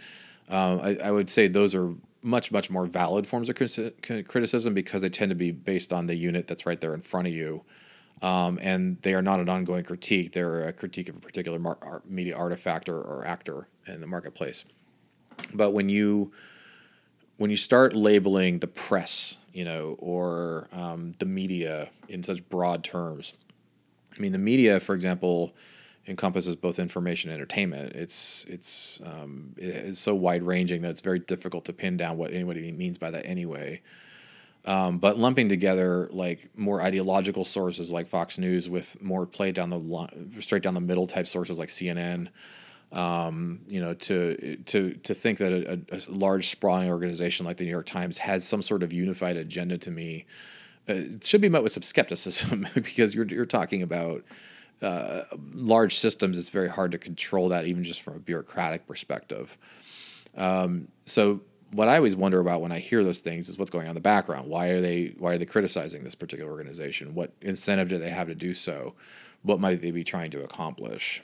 Um, 0.49 0.79
I, 0.81 0.97
I, 1.03 1.11
would 1.11 1.27
say 1.27 1.47
those 1.47 1.73
are 1.73 1.91
much 2.25 2.51
much 2.51 2.69
more 2.69 2.85
valid 2.85 3.27
forms 3.27 3.49
of 3.49 3.55
criticism 3.55 4.73
because 4.73 5.01
they 5.01 5.09
tend 5.09 5.29
to 5.29 5.35
be 5.35 5.51
based 5.51 5.93
on 5.93 6.07
the 6.07 6.15
unit 6.15 6.47
that's 6.47 6.65
right 6.65 6.81
there 6.81 6.93
in 6.93 7.01
front 7.01 7.27
of 7.27 7.33
you. 7.33 7.63
Um, 8.21 8.57
and 8.61 8.99
they 9.01 9.13
are 9.13 9.21
not 9.21 9.39
an 9.39 9.49
ongoing 9.49 9.83
critique. 9.83 10.31
They're 10.31 10.67
a 10.67 10.73
critique 10.73 11.09
of 11.09 11.17
a 11.17 11.19
particular 11.19 11.59
mar- 11.59 12.01
media 12.05 12.35
artifact 12.35 12.89
or, 12.89 12.99
or 12.99 13.25
actor 13.25 13.67
in 13.87 14.01
the 14.01 14.07
marketplace. 14.07 14.65
But 15.53 15.71
when 15.71 15.89
you 15.89 16.31
when 17.37 17.51
you 17.51 17.57
start 17.57 17.95
labeling 17.95 18.59
the 18.59 18.67
press 18.67 19.37
you 19.53 19.65
know 19.65 19.95
or 19.99 20.67
um, 20.71 21.13
the 21.19 21.25
media 21.25 21.89
in 22.07 22.23
such 22.23 22.47
broad 22.49 22.83
terms 22.83 23.33
i 24.15 24.19
mean 24.21 24.31
the 24.31 24.37
media 24.37 24.79
for 24.79 24.95
example 24.95 25.55
encompasses 26.07 26.55
both 26.55 26.79
information 26.79 27.29
and 27.29 27.35
entertainment. 27.37 27.93
It's 27.93 28.45
it's 28.47 29.01
um, 29.05 29.53
it's 29.57 29.99
so 29.99 30.13
wide 30.15 30.43
ranging 30.43 30.81
that 30.83 30.89
it's 30.89 31.01
very 31.01 31.19
difficult 31.19 31.65
to 31.65 31.73
pin 31.73 31.97
down 31.97 32.17
what 32.17 32.31
anybody 32.31 32.71
means 32.71 32.97
by 32.97 33.11
that 33.11 33.25
anyway. 33.25 33.81
Um, 34.65 34.97
but 34.97 35.19
lumping 35.19 35.47
together 35.47 36.09
like 36.11 36.49
more 36.55 36.81
ideological 36.81 37.45
sources 37.45 37.91
like 37.91 38.07
Fox 38.07 38.37
News 38.39 38.67
with 38.69 38.99
more 39.01 39.25
play 39.25 39.51
down 39.51 39.69
the 39.69 40.41
straight 40.41 40.63
down 40.63 40.73
the 40.73 40.81
middle 40.81 41.05
type 41.05 41.27
sources 41.27 41.59
like 41.59 41.69
CNN, 41.69 42.29
um, 42.91 43.59
you 43.67 43.79
know, 43.79 43.93
to 43.93 44.57
to 44.65 44.93
to 44.95 45.13
think 45.13 45.37
that 45.37 45.51
a, 45.53 45.79
a, 45.91 45.99
large 46.11 46.49
sprawling 46.49 46.89
organization 46.89 47.45
like 47.45 47.57
the 47.57 47.63
New 47.63 47.71
York 47.71 47.85
Times 47.85 48.17
has 48.17 48.43
some 48.43 48.63
sort 48.63 48.81
of 48.81 48.91
unified 48.91 49.37
agenda 49.37 49.77
to 49.77 49.91
me, 49.91 50.25
uh, 50.89 50.93
it 50.93 51.23
should 51.23 51.41
be 51.41 51.49
met 51.49 51.61
with 51.61 51.71
some 51.71 51.83
skepticism 51.83 52.65
because 52.73 53.13
you're 53.13 53.27
you're 53.27 53.45
talking 53.45 53.83
about 53.83 54.23
uh, 54.81 55.21
large 55.53 55.95
systems, 55.95 56.37
it's 56.37 56.49
very 56.49 56.69
hard 56.69 56.91
to 56.91 56.97
control 56.97 57.49
that, 57.49 57.65
even 57.65 57.83
just 57.83 58.01
from 58.01 58.15
a 58.15 58.19
bureaucratic 58.19 58.87
perspective. 58.87 59.57
Um, 60.35 60.87
so 61.05 61.41
what 61.71 61.87
I 61.87 61.97
always 61.97 62.15
wonder 62.15 62.39
about 62.39 62.61
when 62.61 62.71
I 62.71 62.79
hear 62.79 63.03
those 63.03 63.19
things 63.19 63.49
is 63.49 63.57
what's 63.57 63.71
going 63.71 63.85
on 63.85 63.89
in 63.91 63.95
the 63.95 64.01
background. 64.01 64.49
Why 64.49 64.67
are 64.67 64.81
they 64.81 65.13
why 65.17 65.33
are 65.33 65.37
they 65.37 65.45
criticizing 65.45 66.03
this 66.03 66.15
particular 66.15 66.51
organization? 66.51 67.13
What 67.13 67.31
incentive 67.41 67.89
do 67.89 67.97
they 67.97 68.09
have 68.09 68.27
to 68.27 68.35
do 68.35 68.53
so? 68.53 68.93
What 69.43 69.59
might 69.59 69.81
they 69.81 69.91
be 69.91 70.03
trying 70.03 70.31
to 70.31 70.43
accomplish? 70.43 71.21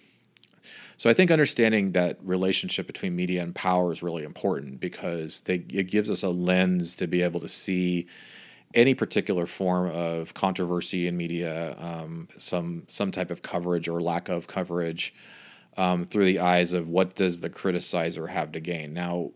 So 0.97 1.09
I 1.09 1.13
think 1.13 1.31
understanding 1.31 1.93
that 1.93 2.19
relationship 2.21 2.85
between 2.85 3.15
media 3.15 3.41
and 3.41 3.55
power 3.55 3.91
is 3.91 4.03
really 4.03 4.23
important 4.23 4.79
because 4.79 5.39
they, 5.41 5.55
it 5.55 5.87
gives 5.87 6.11
us 6.11 6.21
a 6.21 6.29
lens 6.29 6.95
to 6.97 7.07
be 7.07 7.23
able 7.23 7.39
to 7.39 7.49
see 7.49 8.07
any 8.73 8.93
particular 8.93 9.45
form 9.45 9.89
of 9.91 10.33
controversy 10.33 11.07
in 11.07 11.17
media, 11.17 11.75
um, 11.79 12.27
some 12.37 12.83
some 12.87 13.11
type 13.11 13.31
of 13.31 13.41
coverage 13.41 13.87
or 13.87 14.01
lack 14.01 14.29
of 14.29 14.47
coverage, 14.47 15.13
um, 15.77 16.05
through 16.05 16.25
the 16.25 16.39
eyes 16.39 16.73
of 16.73 16.89
what 16.89 17.15
does 17.15 17.39
the 17.39 17.49
criticizer 17.49 18.27
have 18.29 18.51
to 18.53 18.59
gain. 18.59 18.93
Now, 18.93 19.31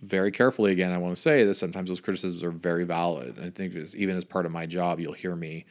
very 0.00 0.30
carefully 0.30 0.72
again, 0.72 0.92
I 0.92 0.98
want 0.98 1.14
to 1.14 1.20
say 1.20 1.44
that 1.44 1.54
sometimes 1.54 1.88
those 1.88 2.00
criticisms 2.00 2.42
are 2.42 2.50
very 2.50 2.84
valid. 2.84 3.38
I 3.40 3.50
think 3.50 3.74
even 3.94 4.16
as 4.16 4.24
part 4.24 4.46
of 4.46 4.52
my 4.52 4.66
job, 4.66 5.00
you'll 5.00 5.12
hear 5.12 5.36
me 5.36 5.64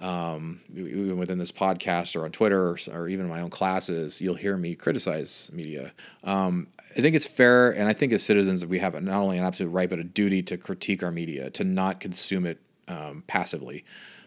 um, 0.00 0.60
even 0.74 1.16
within 1.16 1.38
this 1.38 1.52
podcast 1.52 2.16
or 2.16 2.24
on 2.24 2.32
Twitter 2.32 2.70
or, 2.70 2.78
or, 2.92 3.08
even 3.08 3.26
in 3.26 3.30
my 3.30 3.40
own 3.40 3.50
classes, 3.50 4.20
you'll 4.20 4.34
hear 4.34 4.56
me 4.56 4.74
criticize 4.74 5.50
media. 5.52 5.92
Um, 6.24 6.66
I 6.96 7.00
think 7.00 7.14
it's 7.14 7.26
fair, 7.26 7.70
and 7.70 7.88
I 7.88 7.92
think 7.92 8.12
as 8.12 8.22
citizens, 8.22 8.66
we 8.66 8.80
have 8.80 9.00
not 9.02 9.20
only 9.22 9.38
an 9.38 9.44
absolute 9.44 9.70
right 9.70 9.88
but 9.88 9.98
a 9.98 10.04
duty 10.04 10.42
to 10.44 10.56
critique 10.56 11.02
our 11.02 11.12
media, 11.12 11.50
to 11.50 11.64
not 11.64 12.00
consume 12.00 12.46
it 12.46 12.58
um, 12.88 13.22
passively. 13.26 13.84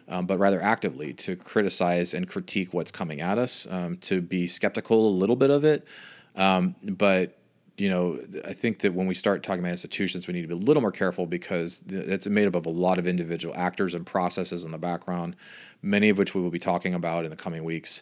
Um, 0.08 0.28
but 0.28 0.38
rather 0.38 0.62
actively 0.62 1.14
to 1.14 1.36
criticize 1.36 2.14
and 2.14 2.28
critique 2.28 2.76
what's 2.76 2.92
coming 2.92 3.22
at 3.22 3.40
us, 3.40 3.66
um, 3.72 3.98
to 4.02 4.22
be 4.22 4.48
skeptical 4.48 5.08
a 5.08 5.10
little 5.10 5.36
bit 5.36 5.50
of 5.50 5.66
it, 5.66 5.88
um, 6.36 6.76
but 6.84 7.40
you 7.77 7.89
know, 7.89 8.20
I 8.46 8.53
think 8.53 8.79
that 8.79 8.94
when 8.94 9.05
we 9.05 9.13
start 9.13 9.44
talking 9.44 9.60
about 9.60 9.72
institutions, 9.72 10.27
we 10.27 10.34
need 10.34 10.44
to 10.44 10.48
be 10.48 10.53
a 10.53 10.58
little 10.58 10.82
more 10.82 10.91
careful 10.91 11.25
because 11.25 11.84
it's 11.88 12.25
made 12.27 12.48
up 12.48 12.55
of 12.55 12.65
a 12.65 12.70
lot 12.70 12.98
of 12.98 13.05
individual 13.05 13.53
actors 13.55 13.94
and 13.94 14.05
processes 14.05 14.63
in 14.63 14.72
the 14.72 14.77
background, 14.77 15.36
many 15.82 16.10
of 16.10 16.17
which 16.17 16.34
we 16.34 16.41
will 16.41 16.51
be 16.51 16.60
talking 16.60 16.94
about 16.94 17.25
in 17.25 17.32
the 17.32 17.36
coming 17.36 17.63
weeks 17.63 18.01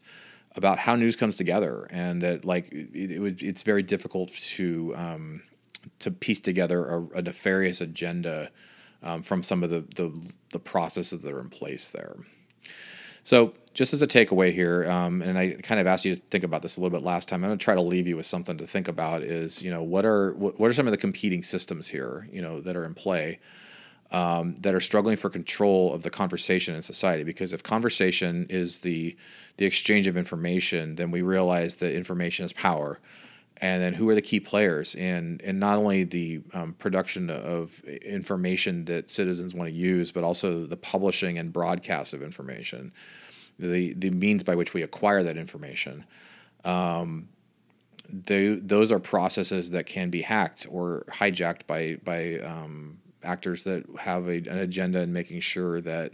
about 0.56 0.78
how 0.78 0.96
news 0.96 1.16
comes 1.16 1.36
together, 1.36 1.88
and 1.90 2.22
that 2.22 2.46
like 2.46 2.72
it, 2.72 3.12
it 3.12 3.42
it's 3.42 3.64
very 3.64 3.82
difficult 3.82 4.32
to 4.32 4.94
um, 4.96 5.42
to 6.00 6.12
piece 6.12 6.40
together 6.40 6.86
a, 6.88 7.18
a 7.18 7.22
nefarious 7.22 7.82
agenda 7.82 8.52
um, 9.02 9.24
from 9.24 9.42
some 9.42 9.64
of 9.64 9.70
the, 9.70 9.82
the 9.96 10.32
the 10.52 10.60
processes 10.60 11.22
that 11.22 11.34
are 11.34 11.42
in 11.42 11.50
place 11.50 11.90
there. 11.90 12.16
So, 13.24 13.54
just 13.74 13.94
as 13.94 14.04
a 14.04 14.08
takeaway 14.08 14.54
here, 14.54 14.90
um, 14.90 15.22
and 15.24 15.38
I 15.38 15.54
kind 15.64 15.82
of 15.82 15.88
asked 15.88 16.06
you 16.06 16.16
to 16.16 16.22
think 16.30 16.44
about 16.44 16.62
this 16.62 16.78
a 16.78 16.80
little 16.80 16.96
bit 16.96 17.04
last 17.04 17.28
time. 17.28 17.44
I'm 17.44 17.50
going 17.50 17.58
to 17.58 17.64
try 17.64 17.74
to 17.74 17.82
leave 17.82 18.06
you 18.06 18.16
with 18.16 18.28
something 18.28 18.58
to 18.60 18.68
think 18.68 18.88
about. 18.88 19.24
Is 19.24 19.62
you 19.62 19.72
know 19.72 19.82
what 19.82 20.06
are 20.06 20.34
what, 20.34 20.60
what 20.60 20.70
are 20.70 20.74
some 20.74 20.88
of 20.88 20.92
the 20.92 20.98
competing 20.98 21.42
systems 21.42 21.88
here? 21.88 22.28
You 22.32 22.42
know 22.42 22.62
that 22.62 22.76
are 22.76 22.86
in 22.86 22.94
play. 22.94 23.40
Um, 24.12 24.56
that 24.58 24.76
are 24.76 24.80
struggling 24.80 25.18
for 25.18 25.32
control 25.32 25.92
of 25.92 26.04
the 26.04 26.12
conversation 26.12 26.76
in 26.76 26.84
society. 26.84 27.24
Because 27.24 27.52
if 27.52 27.64
conversation 27.64 28.46
is 28.48 28.82
the 28.82 29.18
the 29.58 29.66
exchange 29.66 30.06
of 30.06 30.18
information, 30.18 30.96
then 30.96 31.10
we 31.10 31.24
realize 31.24 31.76
that 31.76 31.96
information 31.96 32.46
is 32.46 32.54
power. 32.54 33.00
And 33.58 33.82
then 33.82 33.94
who 33.94 34.10
are 34.10 34.16
the 34.16 34.22
key 34.22 34.40
players 34.40 34.96
in 34.96 35.40
in 35.44 35.60
not 35.60 35.78
only 35.78 36.04
the 36.04 36.42
um, 36.54 36.74
production 36.74 37.30
of 37.30 37.80
information 37.84 38.86
that 38.86 39.10
citizens 39.10 39.54
want 39.54 39.70
to 39.70 39.76
use, 39.76 40.12
but 40.12 40.24
also 40.24 40.66
the 40.66 40.78
publishing 40.78 41.38
and 41.38 41.54
broadcast 41.54 42.14
of 42.14 42.24
information, 42.24 42.92
the 43.60 43.94
the 43.94 44.10
means 44.10 44.44
by 44.44 44.56
which 44.56 44.74
we 44.74 44.82
acquire 44.82 45.24
that 45.24 45.38
information. 45.38 46.04
Um, 46.66 47.30
they, 48.10 48.56
those 48.56 48.92
are 48.92 49.00
processes 49.00 49.72
that 49.72 49.86
can 49.86 50.10
be 50.10 50.22
hacked 50.22 50.68
or 50.70 51.06
hijacked 51.10 51.68
by 51.68 51.98
by 52.04 52.40
um, 52.40 53.00
actors 53.24 53.64
that 53.64 53.86
have 54.00 54.28
a, 54.28 54.38
an 54.38 54.58
agenda 54.58 55.02
in 55.02 55.14
making 55.14 55.40
sure 55.40 55.80
that 55.82 56.14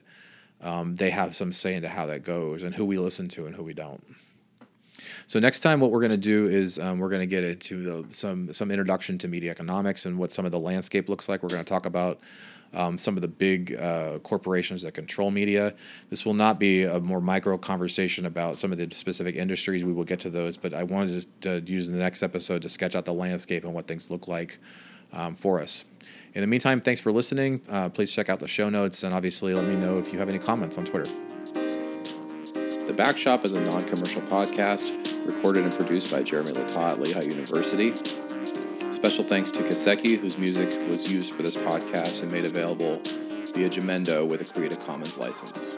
um, 0.62 0.96
they 0.96 1.10
have 1.10 1.36
some 1.36 1.52
say 1.52 1.76
into 1.76 1.90
how 1.90 2.06
that 2.06 2.24
goes 2.24 2.64
and 2.64 2.76
who 2.76 2.86
we 2.86 2.98
listen 2.98 3.28
to 3.30 3.46
and 3.46 3.56
who 3.56 3.64
we 3.64 3.74
don't. 3.74 4.04
So 5.28 5.40
next 5.40 5.62
time, 5.62 5.80
what 5.80 5.92
we're 5.92 6.02
going 6.02 6.12
to 6.12 6.18
do 6.18 6.48
is 6.48 6.80
um, 6.80 7.00
we're 7.00 7.10
going 7.10 7.22
to 7.22 7.28
get 7.28 7.44
into 7.44 7.84
the, 7.84 8.14
some 8.14 8.54
some 8.54 8.72
introduction 8.72 9.18
to 9.20 9.28
media 9.28 9.52
economics 9.52 10.06
and 10.06 10.18
what 10.18 10.32
some 10.32 10.46
of 10.46 10.52
the 10.52 10.60
landscape 10.60 11.10
looks 11.10 11.30
like. 11.30 11.44
We're 11.44 11.50
going 11.50 11.64
to 11.64 11.70
talk 11.70 11.86
about 11.86 12.20
um, 12.74 12.98
some 12.98 13.16
of 13.16 13.22
the 13.22 13.28
big 13.28 13.76
uh, 13.76 14.20
corporations 14.20 14.82
that 14.84 14.94
control 14.94 15.32
media. 15.32 15.74
This 16.10 16.26
will 16.26 16.34
not 16.34 16.60
be 16.60 16.84
a 16.84 17.00
more 17.00 17.22
micro 17.22 17.58
conversation 17.58 18.26
about 18.26 18.60
some 18.60 18.72
of 18.72 18.78
the 18.78 18.94
specific 18.94 19.36
industries. 19.36 19.84
We 19.84 19.94
will 19.94 20.04
get 20.04 20.20
to 20.22 20.30
those, 20.30 20.58
but 20.58 20.74
I 20.74 20.84
wanted 20.84 21.26
to, 21.42 21.60
use 21.66 21.88
the 21.88 21.94
next 21.94 22.24
episode 22.24 22.62
to 22.62 22.70
sketch 22.70 22.96
out 22.96 23.06
the 23.06 23.14
landscape 23.14 23.64
and 23.64 23.74
what 23.74 23.88
things 23.88 24.10
look 24.10 24.28
like 24.28 24.60
um, 25.14 25.36
for 25.36 25.60
us. 25.60 25.86
In 26.34 26.42
the 26.42 26.48
meantime, 26.48 26.80
thanks 26.80 27.02
for 27.02 27.12
listening. 27.12 27.62
Uh, 27.70 27.90
please 27.90 28.12
check 28.12 28.30
out 28.30 28.40
the 28.40 28.48
show 28.48 28.70
notes 28.70 29.04
and 29.04 29.14
obviously 29.14 29.54
let 29.54 29.66
me 29.66 29.76
know 29.76 29.98
if 29.98 30.14
you 30.14 30.20
have 30.20 30.30
any 30.30 30.40
comments 30.40 30.78
on 30.78 30.86
Twitter. 30.86 31.10
Backshop 33.00 33.46
is 33.46 33.54
a 33.54 33.62
non 33.62 33.82
commercial 33.88 34.22
podcast 34.24 34.92
recorded 35.26 35.64
and 35.64 35.74
produced 35.74 36.12
by 36.12 36.22
Jeremy 36.22 36.52
Littau 36.52 36.82
at 36.82 37.00
Lehigh 37.00 37.22
University. 37.22 37.96
Special 38.92 39.24
thanks 39.24 39.52
to 39.52 39.62
Kaseki, 39.62 40.20
whose 40.20 40.38
music 40.38 40.68
was 40.90 41.10
used 41.10 41.32
for 41.32 41.42
this 41.42 41.56
podcast 41.56 42.22
and 42.22 42.30
made 42.30 42.44
available 42.44 43.00
via 43.56 43.70
Jamendo 43.70 44.30
with 44.30 44.42
a 44.42 44.54
Creative 44.54 44.86
Commons 44.86 45.18
license. 45.18 45.78